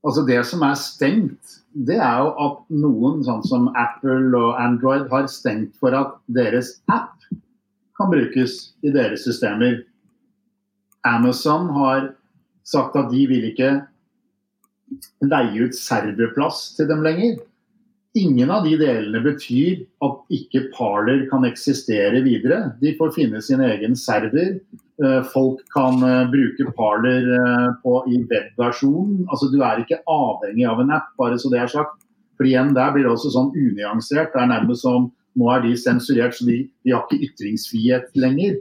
Altså 0.04 0.24
Det 0.24 0.38
som 0.48 0.62
er 0.64 0.78
stengt, 0.80 1.58
det 1.74 1.98
er 2.00 2.22
jo 2.24 2.30
at 2.40 2.62
noen, 2.72 3.20
sånn 3.24 3.44
som 3.44 3.68
Apple 3.76 4.32
og 4.36 4.56
Android, 4.60 5.06
har 5.12 5.28
stengt 5.28 5.76
for 5.80 5.96
at 5.96 6.16
deres 6.32 6.78
app 6.88 7.20
kan 8.00 8.08
brukes 8.12 8.72
i 8.82 8.92
deres 8.94 9.26
systemer. 9.28 9.82
Amazon 11.04 11.68
har 11.76 12.14
sagt 12.64 12.96
at 12.96 13.10
de 13.12 13.26
vil 13.28 13.44
ikke 13.50 13.74
leie 15.24 15.68
ut 15.68 15.76
serverplass 15.76 16.70
til 16.78 16.88
dem 16.90 17.04
lenger. 17.04 17.36
Ingen 18.18 18.50
av 18.50 18.64
de 18.66 18.72
delene 18.74 19.20
betyr 19.22 19.84
at 20.02 20.32
ikke 20.34 20.64
Parler 20.74 21.28
kan 21.30 21.44
eksistere 21.46 22.24
videre. 22.24 22.72
De 22.80 22.90
får 22.98 23.12
finne 23.14 23.38
sin 23.46 23.60
egen 23.62 23.92
server. 23.94 24.56
Eh, 24.98 25.20
folk 25.30 25.60
kan 25.70 26.02
eh, 26.02 26.24
bruke 26.32 26.72
Parler 26.74 27.28
eh, 27.36 27.92
i 28.10 28.18
webversjonen. 28.32 29.28
Altså, 29.30 29.46
du 29.52 29.60
er 29.62 29.84
ikke 29.84 30.00
avhengig 30.10 30.66
av 30.66 30.82
en 30.82 30.90
app, 30.96 31.12
bare 31.22 31.38
så 31.38 31.52
det 31.52 31.60
er 31.62 31.70
sagt. 31.70 32.02
For 32.34 32.48
igjen, 32.48 32.72
Der 32.74 32.90
blir 32.90 33.06
det 33.06 33.12
også 33.12 33.30
sånn 33.30 33.52
unyansert. 33.54 34.32
Det 34.34 34.42
er 34.42 34.50
nærmest 34.56 34.82
som 34.82 35.12
nå 35.38 35.52
er 35.54 35.62
de 35.62 35.76
sensurert, 35.78 36.34
så 36.34 36.48
de, 36.48 36.64
de 36.82 36.94
har 36.96 37.06
ikke 37.06 37.28
ytringsfrihet 37.28 38.10
lenger. 38.18 38.56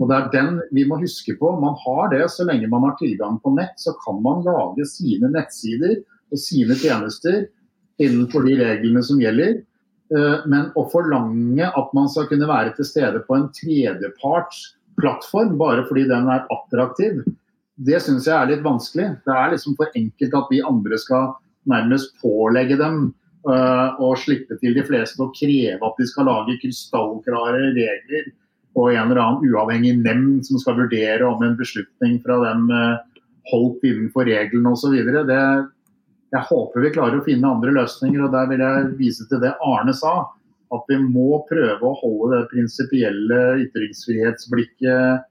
Og 0.00 0.08
det 0.08 0.16
er 0.16 0.30
den 0.32 0.62
vi 0.72 0.86
må 0.88 0.96
huske 1.02 1.36
på. 1.36 1.50
Man 1.60 1.76
har 1.84 2.08
det 2.14 2.22
så 2.32 2.48
lenge 2.48 2.72
man 2.72 2.88
har 2.88 2.96
tilgang 2.96 3.36
på 3.44 3.52
nett. 3.52 3.76
Så 3.76 3.92
kan 4.00 4.22
man 4.24 4.40
lage 4.48 4.88
sine 4.88 5.28
nettsider 5.34 5.98
og 6.32 6.40
sine 6.40 6.78
tjenester 6.80 7.44
innenfor 8.02 8.46
de 8.46 8.56
reglene 8.58 9.02
som 9.06 9.20
gjelder. 9.22 9.60
Men 10.50 10.68
å 10.78 10.84
forlange 10.92 11.66
at 11.66 11.94
man 11.96 12.10
skal 12.12 12.26
kunne 12.30 12.48
være 12.50 12.74
til 12.76 12.86
stede 12.86 13.22
på 13.26 13.38
en 13.38 13.46
tredjeparts 13.56 14.60
plattform 15.00 15.56
bare 15.58 15.86
fordi 15.88 16.04
den 16.10 16.28
er 16.30 16.44
attraktiv, 16.52 17.22
det 17.74 17.98
syns 18.04 18.28
jeg 18.28 18.36
er 18.36 18.52
litt 18.52 18.62
vanskelig. 18.66 19.08
Det 19.26 19.34
er 19.34 19.52
liksom 19.54 19.74
for 19.78 19.96
enkelt 19.98 20.36
at 20.38 20.52
vi 20.52 20.62
andre 20.62 20.98
skal 21.00 21.32
nærmest 21.70 22.14
pålegge 22.22 22.78
dem 22.78 23.08
å 23.44 23.56
og 24.00 24.14
slippe 24.22 24.56
til 24.60 24.72
de 24.76 24.84
fleste 24.86 25.20
og 25.20 25.34
kreve 25.36 25.84
at 25.84 25.98
de 26.00 26.06
skal 26.08 26.28
lage 26.30 26.56
krystallklare 26.62 27.74
regler 27.76 28.30
og 28.74 28.94
en 28.94 29.10
eller 29.10 29.20
annen 29.20 29.50
uavhengig 29.52 29.98
nemnd 30.00 30.46
som 30.48 30.58
skal 30.62 30.78
vurdere 30.78 31.26
om 31.28 31.42
en 31.44 31.58
beslutning 31.58 32.16
fra 32.24 32.38
dem 32.42 32.64
uh, 32.72 32.96
holdt 33.52 33.84
innenfor 33.86 34.26
reglene 34.26 34.72
osv. 34.72 34.96
Jeg 36.34 36.48
håper 36.48 36.82
vi 36.82 36.94
klarer 36.96 37.20
å 37.20 37.26
finne 37.26 37.50
andre 37.50 37.70
løsninger, 37.76 38.24
og 38.26 38.32
der 38.34 38.48
vil 38.50 38.62
jeg 38.64 38.88
vise 38.98 39.26
til 39.30 39.42
det 39.44 39.52
Arne 39.62 39.94
sa 39.94 40.14
at 40.74 40.88
vi 40.90 40.96
må 40.98 41.44
prøve 41.46 41.86
å 41.86 41.98
holde 42.00 42.34
det 42.34 42.50
prinsipielle 42.50 43.40
ytringsfrihetsblikket 43.62 45.28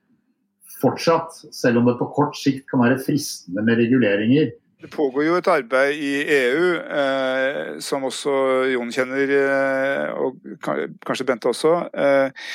fortsatt, 0.80 1.36
selv 1.56 1.82
om 1.82 1.90
det 1.90 1.98
på 2.00 2.08
kort 2.16 2.38
sikt 2.40 2.66
kan 2.72 2.84
være 2.84 3.02
fristende 3.04 3.64
med 3.66 3.80
reguleringer. 3.82 4.54
Det 4.84 4.90
pågår 4.92 5.24
jo 5.24 5.36
et 5.40 5.48
arbeid 5.48 5.96
i 5.96 6.10
EU, 6.28 6.64
eh, 6.76 7.68
som 7.80 8.04
også 8.04 8.34
Jon 8.74 8.90
kjenner, 8.92 9.30
eh, 9.32 10.10
og 10.20 10.42
kanskje 10.60 11.28
Bente 11.30 11.48
også, 11.48 11.72
eh, 11.96 12.50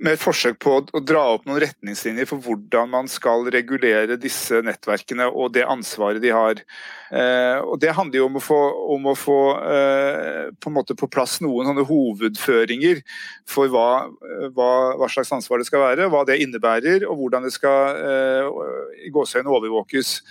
med 0.00 0.16
et 0.16 0.22
forsøk 0.22 0.56
på 0.64 0.78
å, 0.78 0.80
å, 0.96 1.02
dra 1.04 1.26
opp 1.34 1.44
noen 1.44 1.60
retningslinjer 1.60 2.30
for 2.30 2.40
hvordan 2.40 2.88
man 2.88 3.10
skal 3.12 3.44
regulere 3.52 4.16
disse 4.16 4.62
nettverkene 4.64 5.28
og 5.28 5.52
det 5.58 5.66
ansvaret 5.68 6.24
de 6.24 6.32
har. 6.32 6.64
Eh, 7.12 7.60
og 7.60 7.76
Det 7.84 7.92
handler 7.92 8.22
jo 8.22 8.30
om 8.30 8.40
å 8.40 8.44
få, 8.48 8.60
om 8.96 9.12
å 9.12 9.16
få 9.18 9.38
eh, 9.76 10.42
på, 10.56 10.72
på, 10.72 11.12
plass 11.12 11.36
noen 11.44 11.68
sånne 11.68 11.84
hovedføringer 11.84 13.04
for 13.44 13.68
hva, 13.68 14.08
hva, 14.56 14.72
hva, 14.96 15.12
slags 15.12 15.36
ansvar 15.36 15.60
det 15.60 15.68
skal 15.68 15.84
være, 15.84 16.08
hva 16.08 16.24
det 16.24 16.40
innebærer 16.40 17.04
og 17.04 17.20
hvordan 17.20 17.44
det 17.44 17.52
skal 17.52 18.00
eh, 18.00 19.04
i 19.04 19.12
overvåkes. 19.12 20.22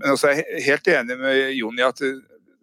Men 0.00 0.14
også 0.14 0.30
er 0.30 0.40
jeg 0.40 0.64
helt 0.68 0.94
enig 0.94 1.18
med 1.20 1.42
Jon 1.58 1.78
i 1.78 1.86
at 1.86 2.00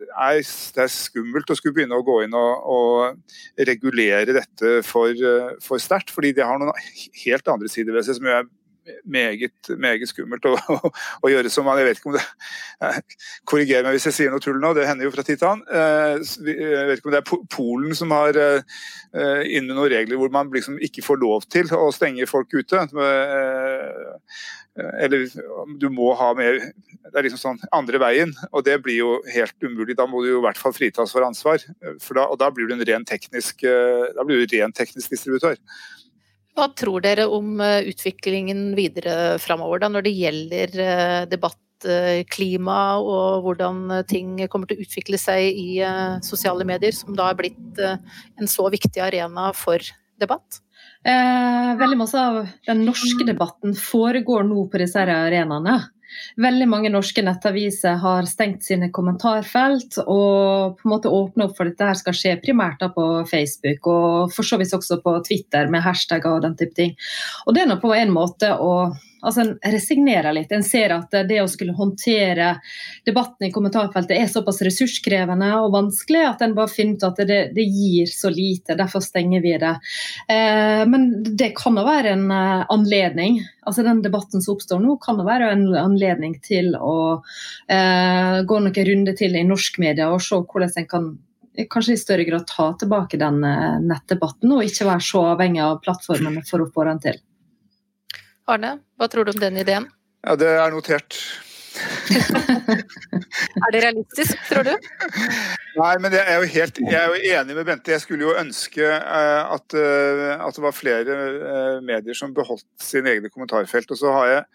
det 0.01 0.09
er, 0.09 0.89
skummelt 0.89 1.51
å 1.53 1.57
skulle 1.57 1.75
begynne 1.77 1.97
å 1.97 2.05
gå 2.05 2.21
inn 2.25 2.33
og, 2.37 2.63
og 2.73 3.67
regulere 3.69 4.33
dette 4.33 4.79
for, 4.87 5.13
for 5.63 5.81
sterkt. 5.83 6.13
Fordi 6.13 6.33
det 6.37 6.47
har 6.47 6.59
noen 6.59 6.73
helt 7.25 7.53
andre 7.53 7.69
sider 7.71 7.95
ved 7.95 8.07
seg 8.07 8.17
som 8.17 8.31
er 8.31 8.49
meget, 9.05 9.69
meget 9.77 10.09
skummelt 10.09 10.45
å, 10.49 10.55
å, 10.73 10.89
å, 11.21 11.29
gjøre 11.29 11.51
som 11.53 11.67
man 11.67 11.77
Jeg 11.77 11.85
vet 11.85 11.99
ikke 11.99 12.09
om 12.09 12.15
det 12.17 12.23
Korriger 13.49 13.85
meg 13.85 13.93
hvis 13.93 14.07
jeg 14.09 14.17
sier 14.17 14.33
noe 14.33 14.41
tull 14.41 14.57
nå, 14.61 14.73
det 14.73 14.87
hender 14.89 15.05
jo 15.05 15.13
fra 15.13 15.25
tid 15.25 15.37
til 15.37 15.51
annen. 15.51 15.67
Jeg 16.49 16.87
vet 16.89 16.97
ikke 16.97 17.11
om 17.11 17.15
det 17.15 17.21
er 17.21 17.43
Polen 17.53 17.97
som 17.97 18.13
har 18.15 18.39
inne 18.41 19.75
noen 19.75 19.91
regler 19.93 20.19
hvor 20.19 20.33
man 20.33 20.49
liksom 20.53 20.79
ikke 20.81 21.05
får 21.05 21.21
lov 21.21 21.45
til 21.51 21.69
å 21.77 21.91
stenge 21.95 22.29
folk 22.29 22.53
ute. 22.57 22.81
Eller 24.77 25.25
du 25.81 25.89
må 25.91 26.13
ha 26.15 26.29
mer 26.31 26.61
Det 26.63 27.17
er 27.19 27.25
liksom 27.25 27.41
sånn 27.41 27.57
andre 27.75 27.99
veien, 27.99 28.29
og 28.55 28.63
det 28.63 28.77
blir 28.85 29.01
jo 29.01 29.09
helt 29.33 29.57
umulig. 29.59 29.97
Da 29.99 30.05
må 30.07 30.21
du 30.23 30.29
jo 30.29 30.37
i 30.39 30.45
hvert 30.45 30.59
fall 30.61 30.75
fritas 30.75 31.11
for 31.11 31.27
ansvar. 31.27 31.59
For 31.99 32.15
da, 32.15 32.29
og 32.31 32.39
da 32.39 32.47
blir 32.55 32.69
du 32.69 32.77
en 32.77 32.85
ren 32.87 33.03
teknisk, 33.07 33.65
da 33.65 34.23
blir 34.23 34.39
du 34.39 34.55
ren 34.55 34.71
teknisk 34.71 35.11
distributør. 35.11 35.59
Hva 36.57 36.67
tror 36.75 37.03
dere 37.03 37.27
om 37.31 37.61
eh, 37.63 37.87
utviklingen 37.91 38.71
videre 38.75 39.37
framover, 39.39 39.85
når 39.87 40.07
det 40.07 40.15
gjelder 40.17 40.73
eh, 40.83 41.19
debattklima 41.31 42.79
og 42.99 43.45
hvordan 43.45 44.03
ting 44.09 44.35
kommer 44.51 44.67
til 44.67 44.81
å 44.81 44.85
utvikle 44.85 45.19
seg 45.21 45.47
i 45.47 45.79
eh, 45.85 46.17
sosiale 46.27 46.67
medier, 46.67 46.95
som 46.95 47.15
da 47.15 47.29
er 47.31 47.39
blitt 47.39 47.81
en 47.81 48.51
så 48.51 48.67
viktig 48.73 49.03
arena 49.03 49.51
for 49.55 49.79
debatt? 50.21 50.59
Eh, 51.01 51.71
veldig 51.77 51.97
masse 51.97 52.19
av 52.21 52.43
den 52.67 52.83
norske 52.85 53.25
debatten 53.25 53.73
foregår 53.77 54.45
nå 54.45 54.67
på 54.69 54.81
disse 54.81 55.01
arenaene. 55.01 55.79
Veldig 56.41 56.67
mange 56.67 56.89
norske 56.91 57.23
nettaviser 57.23 57.95
har 58.03 58.27
stengt 58.29 58.65
sine 58.67 58.91
kommentarfelt 58.93 59.97
og 60.03 60.75
på 60.77 60.85
en 60.85 60.91
måte 60.91 61.11
åpne 61.11 61.47
opp 61.47 61.55
for 61.57 61.71
at 61.71 61.77
dette 61.79 62.01
skal 62.01 62.17
skje 62.17 62.33
primært 62.43 62.83
på 62.95 63.05
Facebook 63.31 63.87
og 63.89 64.33
for 64.35 64.47
så 64.47 64.59
vidt 64.59 64.75
også 64.75 64.99
på 65.01 65.15
Twitter 65.25 65.71
med 65.71 65.85
hashtagger 65.85 66.35
og 66.35 66.43
den 66.45 66.57
type 66.59 66.75
ting. 66.77 66.93
Og 67.47 67.55
Det 67.55 67.63
er 67.63 67.71
nå 67.71 67.79
på 67.81 67.95
en 67.95 68.13
måte 68.13 68.51
å 68.53 68.91
altså 69.21 69.41
En 69.41 69.53
resignerer 69.73 70.33
litt. 70.33 70.51
En 70.51 70.63
ser 70.65 70.93
at 70.95 71.13
det 71.29 71.39
å 71.41 71.49
skulle 71.49 71.75
håndtere 71.77 72.55
debatten 73.07 73.47
i 73.47 73.51
kommentarfeltet 73.53 74.17
er 74.17 74.29
såpass 74.31 74.61
ressurskrevende 74.65 75.51
og 75.61 75.73
vanskelig 75.75 76.23
at 76.27 76.43
en 76.45 76.55
bare 76.57 76.71
finner 76.71 76.97
ut 76.97 77.07
at 77.07 77.21
det, 77.29 77.39
det 77.55 77.65
gir 77.65 78.09
så 78.11 78.31
lite. 78.33 78.77
Derfor 78.79 79.03
stenger 79.05 79.43
vi 79.43 79.55
det. 79.61 79.73
Eh, 80.27 80.83
men 80.89 81.09
det 81.37 81.51
kan 81.57 81.77
jo 81.77 81.85
være 81.87 82.15
en 82.15 82.27
uh, 82.31 82.65
anledning. 82.73 83.41
altså 83.61 83.85
Den 83.87 84.03
debatten 84.05 84.41
som 84.41 84.55
oppstår 84.55 84.81
nå, 84.81 84.97
kan 85.03 85.21
jo 85.21 85.27
være 85.27 85.51
en 85.55 85.67
anledning 85.77 86.37
til 86.43 86.73
å 86.75 87.21
eh, 87.69 88.41
gå 88.47 88.61
noen 88.61 88.87
runder 88.91 89.17
til 89.17 89.37
i 89.37 89.47
norsk 89.47 89.81
media 89.81 90.09
og 90.11 90.23
se 90.23 90.39
hvordan 90.41 90.79
en 90.81 90.89
kan 90.89 91.11
kanskje 91.71 91.93
i 91.93 91.99
større 91.99 92.23
grad 92.23 92.45
ta 92.47 92.69
tilbake 92.79 93.19
den 93.19 93.41
nettdebatten, 93.83 94.53
og 94.55 94.63
ikke 94.63 94.87
være 94.87 95.03
så 95.03 95.25
avhengig 95.33 95.59
av 95.65 95.81
plattformene 95.83 96.45
for 96.47 96.63
å 96.63 96.69
få 96.71 96.87
den 96.87 97.01
til. 97.03 97.19
Arne, 98.51 98.75
hva 98.99 99.07
tror 99.11 99.25
du 99.27 99.33
om 99.35 99.41
den 99.41 99.57
ideen? 99.61 99.87
Ja, 100.25 100.35
Det 100.35 100.47
er 100.47 100.71
notert. 100.73 101.17
er 103.63 103.73
det 103.73 103.83
realistisk, 103.83 104.37
tror 104.49 104.67
du? 104.67 104.73
Nei, 105.77 105.93
men 106.03 106.11
jeg 106.11 106.27
er 106.27 106.41
jo 106.41 106.49
helt 106.51 106.79
jeg 106.83 106.99
er 106.99 107.07
jo 107.07 107.39
enig 107.39 107.55
med 107.55 107.67
Bente. 107.67 107.93
Jeg 107.93 108.03
skulle 108.03 108.27
jo 108.27 108.35
ønske 108.35 108.83
uh, 108.83 109.55
at, 109.55 109.77
uh, 109.77 110.35
at, 110.43 110.55
det 110.57 110.65
var 110.65 110.75
flere 110.75 111.17
uh, 111.17 111.77
medier 111.85 112.17
som 112.17 112.35
beholdt 112.35 112.67
sine 112.83 113.15
egne 113.15 113.31
kommentarfelt. 113.31 113.91
Og 113.93 114.01
så 114.01 114.13
har 114.17 114.31
jeg 114.31 114.47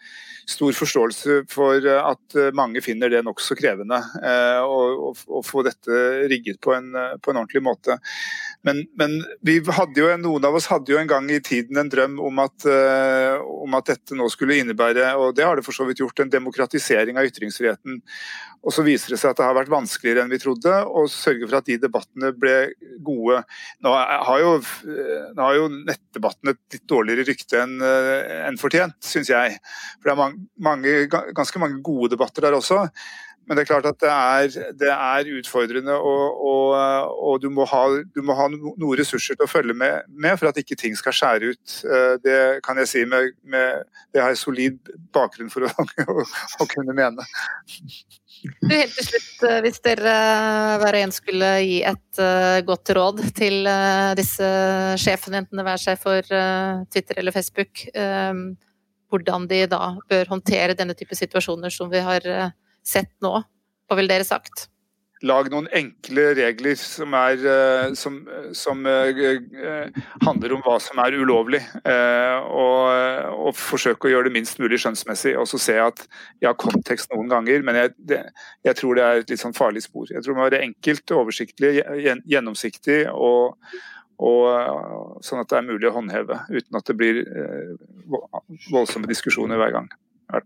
stor 0.47 0.75
forståelse 0.77 1.41
for 1.51 1.83
at 1.91 2.35
mange 2.55 2.79
finner 2.79 3.11
det 3.11 3.19
nokså 3.27 3.57
krevende 3.59 3.97
å 4.63 5.41
få 5.43 5.59
dette 5.67 5.97
rigget 6.31 6.61
på 6.63 6.71
en, 6.71 6.87
på 7.19 7.33
en 7.33 7.39
ordentlig 7.41 7.59
måte. 7.65 7.97
Men, 8.63 8.79
men 8.95 9.17
jo, 9.43 10.07
noen 10.23 10.47
av 10.47 10.55
oss 10.55 10.69
hadde 10.71 10.93
jo 10.93 11.01
en 11.01 11.11
gang 11.11 11.27
i 11.35 11.41
tiden 11.43 11.81
en 11.81 11.91
drøm 11.91 12.15
om 12.23 12.39
at, 12.45 12.63
om 13.43 13.75
at 13.75 13.91
dette 13.91 14.15
nå 14.15 14.29
skulle 14.31 14.61
innebære, 14.61 15.09
og 15.19 15.35
det 15.35 15.43
har 15.43 15.59
det 15.59 15.67
for 15.67 15.75
så 15.75 15.83
vidt 15.89 15.99
gjort, 15.99 16.23
en 16.23 16.31
demokratisering 16.31 17.19
av 17.19 17.27
ytringsfriheten. 17.27 17.36
Og 18.67 18.73
så 18.73 18.83
viser 18.83 19.13
det 19.13 19.19
seg 19.21 19.31
at 19.31 19.39
det 19.39 19.45
har 19.47 19.55
vært 19.55 19.71
vanskeligere 19.71 20.23
enn 20.25 20.31
vi 20.31 20.39
trodde, 20.41 20.73
å 20.85 21.05
sørge 21.11 21.47
for 21.47 21.59
at 21.59 21.67
de 21.69 21.77
debattene 21.79 22.33
ble 22.35 22.55
gode. 23.05 23.43
Nå 23.85 23.93
har 23.93 24.41
jo, 24.41 24.55
nå 25.37 25.45
har 25.45 25.59
jo 25.59 25.69
nettdebatten 25.75 26.51
et 26.51 26.61
litt 26.75 26.87
dårligere 26.89 27.27
rykte 27.29 27.61
enn 27.63 27.77
en 27.83 28.59
fortjent, 28.59 28.97
syns 29.05 29.31
jeg. 29.31 29.59
For 30.01 30.09
det 30.09 30.17
er 30.17 30.35
mange, 30.67 30.97
ganske 31.37 31.63
mange 31.63 31.79
gode 31.85 32.15
debatter 32.15 32.47
der 32.47 32.57
også. 32.57 32.87
Men 33.47 33.55
det 33.55 33.63
er 33.63 33.69
klart 33.69 33.87
at 33.87 33.99
det 34.03 34.11
er, 34.11 34.71
det 34.75 34.89
er 34.91 35.29
utfordrende, 35.39 35.93
og, 35.95 36.41
og, 36.49 37.13
og 37.29 37.39
du, 37.39 37.47
må 37.53 37.63
ha, 37.71 37.83
du, 38.03 38.19
må 38.25 38.35
ha, 38.35 38.49
noen 38.51 38.99
ressurser 38.99 39.39
til 39.39 39.47
å 39.47 39.51
følge 39.51 39.75
med, 39.77 40.03
med, 40.11 40.35
for 40.39 40.51
at 40.51 40.59
ikke 40.59 40.75
ting 40.79 40.97
skal 40.99 41.15
skjære 41.15 41.53
ut. 41.53 41.77
Eh, 41.87 42.15
det 42.25 42.39
kan 42.67 42.79
jeg 42.83 42.91
si 42.91 43.05
med, 43.07 43.31
med 43.47 43.87
Det 44.11 44.19
har 44.19 44.35
jeg 44.35 44.41
solid 44.41 44.91
bakgrunn 45.15 45.51
for 45.53 45.63
å, 45.63 45.71
å, 46.11 46.27
å 46.27 46.69
kunne 46.73 46.95
mene. 46.97 47.23
Du, 48.59 48.67
helt 48.67 48.99
til 48.99 49.07
slutt, 49.07 49.31
eh, 49.47 49.61
hvis 49.63 49.79
dere 49.87 50.19
eh, 50.19 50.75
hver 50.83 50.99
og 50.99 51.07
en 51.07 51.15
skulle 51.15 51.55
gi 51.63 51.81
et 51.87 52.23
godt 52.67 52.95
råd 52.99 53.25
til 53.37 53.71
disse 54.19 54.47
sjefene, 54.99 55.45
enten 55.45 55.59
det 55.61 55.69
være 55.71 55.85
seg 55.85 55.99
for 56.03 56.35
Twitter 56.91 57.21
eller 57.21 57.35
Facebook, 57.35 57.85
hvordan 59.07 59.45
de 59.47 59.59
da 59.71 59.93
bør 60.09 60.31
håndtere 60.33 60.75
denne 60.75 60.97
type 60.97 61.15
situasjoner 61.15 61.71
som 61.71 61.87
vi 61.91 62.01
har 62.03 62.25
sett 62.87 63.13
nå, 63.23 63.35
hva 63.37 63.99
ville 63.99 64.11
dere 64.11 64.27
sagt? 64.27 64.67
lag 65.25 65.47
noen 65.49 65.67
enkle 65.73 66.27
regler 66.37 66.77
som, 66.77 67.13
er, 67.17 67.41
eh, 67.41 67.93
som, 67.97 68.19
som 68.55 68.85
uh, 68.85 69.89
handler 70.25 70.53
om 70.53 70.61
hva 70.65 70.77
som 70.83 71.01
er 71.01 71.17
ulovlig. 71.17 71.61
Og, 71.87 73.33
og, 73.33 73.51
forsøk 73.57 74.05
å 74.05 74.11
gjøre 74.11 74.29
det 74.29 74.35
minst 74.35 74.61
mulig 74.61 74.79
skjønnsmessig. 74.83 75.33
Og 75.39 75.47
så 75.49 75.59
ser 75.61 75.79
jeg 75.79 75.93
at 75.93 76.03
jeg 76.41 76.49
har 76.49 76.57
kontekst 76.61 77.13
noen 77.13 77.31
ganger, 77.31 77.65
men 77.65 77.79
jeg, 77.81 77.93
det, 78.11 78.23
jeg, 78.67 78.79
tror 78.79 78.97
det 78.97 79.05
er 79.05 79.21
et 79.21 79.33
litt 79.33 79.43
sånn 79.43 79.57
farlig 79.57 79.85
spor. 79.87 80.09
Jeg 80.11 80.21
tror 80.21 80.35
det 80.35 80.39
må 80.41 80.49
være 80.49 80.63
enkelt, 80.67 81.15
oversiktlig, 81.17 81.71
gjennomsiktig 82.29 82.99
og, 83.13 83.57
og 84.21 85.23
sånn 85.25 85.41
at 85.41 85.49
det 85.53 85.61
er 85.61 85.69
mulig 85.69 85.89
å 85.89 85.95
håndheve 85.97 86.43
uten 86.51 86.79
at 86.79 86.91
det 86.91 86.97
blir 86.99 87.23
voldsomme 88.69 89.09
diskusjoner 89.09 89.59
hver 89.61 89.79
gang. 89.79 89.89
Ja. 90.33 90.45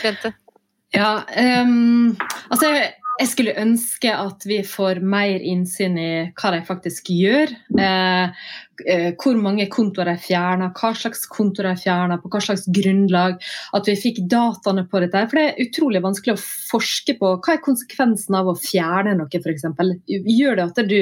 Bente? 0.00 0.32
Ja, 0.94 1.24
um, 1.62 2.16
altså 2.50 2.66
jeg 3.20 3.30
skulle 3.30 3.54
ønske 3.62 4.10
at 4.10 4.42
vi 4.48 4.58
får 4.66 4.98
mer 5.06 5.42
innsyn 5.46 5.98
i 6.00 6.12
hva 6.34 6.50
de 6.50 6.60
faktisk 6.66 7.12
gjør. 7.14 7.52
Eh, 7.78 8.46
eh, 8.90 9.10
hvor 9.20 9.38
mange 9.38 9.68
kontoer 9.70 10.08
de 10.10 10.14
fjerner, 10.18 10.72
hva 10.74 10.90
slags 10.98 11.22
kontoer 11.30 11.68
de 11.70 11.82
fjerner, 11.84 12.18
på 12.18 12.30
hva 12.32 12.40
slags 12.42 12.64
grunnlag. 12.74 13.36
At 13.78 13.86
vi 13.86 13.94
fikk 14.00 14.18
dataene 14.32 14.82
på 14.90 15.02
dette. 15.04 15.22
For 15.30 15.38
det 15.38 15.44
er 15.46 15.62
utrolig 15.62 16.02
vanskelig 16.02 16.34
å 16.34 16.42
forske 16.72 17.14
på 17.20 17.30
hva 17.36 17.54
er 17.54 17.62
konsekvensen 17.62 18.38
av 18.40 18.50
å 18.50 18.56
fjerne 18.58 19.14
noe, 19.20 19.30
f.eks. 19.30 19.68
Gjør 20.08 20.58
det 20.58 20.66
at 20.66 20.82
du 20.90 20.98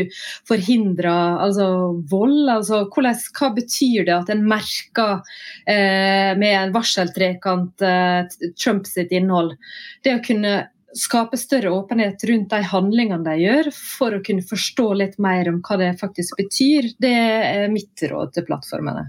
forhindrer 0.51 1.41
altså, 1.47 1.71
vold? 2.13 2.45
Altså, 2.59 2.83
hvordan, 2.93 3.25
hva 3.41 3.53
betyr 3.57 4.05
det 4.11 4.19
at 4.19 4.35
en 4.37 4.45
merker 4.53 5.25
eh, 5.65 6.37
med 6.37 6.53
en 6.59 6.77
varseltrekant 6.77 7.89
eh, 7.89 8.53
Trump 8.53 8.85
sitt 8.91 9.17
innhold? 9.17 9.57
Det 10.05 10.19
å 10.19 10.25
kunne 10.29 10.55
skape 10.99 11.39
større 11.41 11.73
åpenhet 11.73 12.25
rundt 12.29 12.51
de 12.53 12.61
handlingene 12.73 13.25
de 13.27 13.37
gjør, 13.41 13.71
for 13.77 14.17
å 14.17 14.23
kunne 14.25 14.45
forstå 14.47 14.89
litt 15.01 15.17
mer 15.23 15.49
om 15.53 15.63
hva 15.65 15.79
det 15.81 15.93
faktisk 16.01 16.37
betyr. 16.41 16.93
Det 17.01 17.15
er 17.15 17.73
mitt 17.73 18.05
råd 18.11 18.35
til 18.37 18.47
plattformene. 18.49 19.09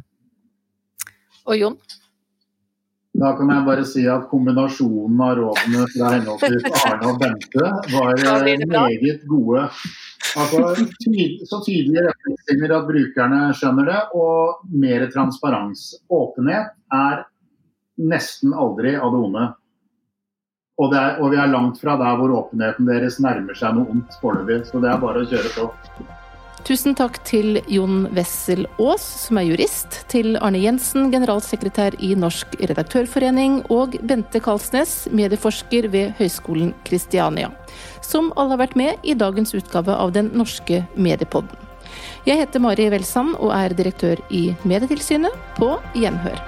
Og 1.44 1.60
Jon? 1.60 1.78
Da 3.14 3.36
kan 3.38 3.52
jeg 3.52 3.66
bare 3.68 3.84
si 3.86 4.04
at 4.10 4.26
kombinasjonen 4.32 5.20
av 5.22 5.36
rådene 5.38 5.84
fra 5.94 6.16
henholdsvis 6.16 6.80
Arne 6.88 7.12
og 7.12 7.20
Bente 7.22 7.68
var 7.94 8.24
eh, 8.50 8.64
meget 8.66 9.28
gode. 9.30 9.68
Altså, 10.34 10.64
så 11.46 11.60
tydelige 11.62 12.08
retningslinjer 12.08 12.74
at 12.74 12.88
brukerne 12.88 13.42
skjønner 13.60 13.92
det, 13.92 14.00
og 14.18 14.64
mer 14.82 15.06
transparens. 15.14 15.92
Åpenhet 16.10 16.74
er 16.96 17.22
nesten 18.02 18.56
aldri 18.58 18.96
av 18.98 19.14
det 19.14 19.22
onde. 19.28 19.46
Og, 20.82 20.94
er, 20.98 21.20
og, 21.22 21.30
vi 21.30 21.38
er 21.38 21.52
langt 21.52 21.78
fra 21.82 21.94
der 22.00 22.18
hvor 22.18 22.34
åpenheten 22.40 22.88
deres 22.90 23.20
nærmer 23.22 23.58
seg 23.58 23.78
noe 23.78 23.94
ondt 23.94 24.16
foreløpig. 24.22 24.64
Så 24.72 24.82
det 24.82 24.90
er 24.90 25.02
bare 25.02 25.22
å 25.22 25.30
kjøre 25.30 25.52
på. 25.54 25.70
Tusen 26.64 26.96
takk 26.96 27.18
til 27.28 27.60
Jon 27.68 28.06
Wessel 28.16 28.64
Aas, 28.80 29.04
som 29.26 29.38
er 29.42 29.50
jurist, 29.50 29.98
til 30.08 30.38
Arne 30.40 30.62
Jensen, 30.64 31.10
generalsekretær 31.12 31.98
i 32.00 32.14
Norsk 32.16 32.56
redaktørforening, 32.62 33.60
og 33.74 33.98
Bente 34.08 34.40
Kalsnes, 34.40 35.10
medieforsker 35.12 35.90
ved 35.92 36.16
Høgskolen 36.22 36.72
Kristiania, 36.88 37.52
som 38.00 38.32
alle 38.38 38.56
har 38.56 38.64
vært 38.64 38.80
med 38.80 39.04
i 39.04 39.18
dagens 39.20 39.52
utgave 39.60 39.92
av 39.92 40.16
Den 40.16 40.32
norske 40.40 40.86
mediepodden. 40.96 41.60
Jeg 42.24 42.40
heter 42.40 42.64
Mari 42.64 42.88
Welsand 42.88 43.36
og 43.36 43.52
er 43.52 43.76
direktør 43.76 44.24
i 44.32 44.54
Medietilsynet. 44.64 45.36
På 45.60 45.76
gjenhør. 46.00 46.40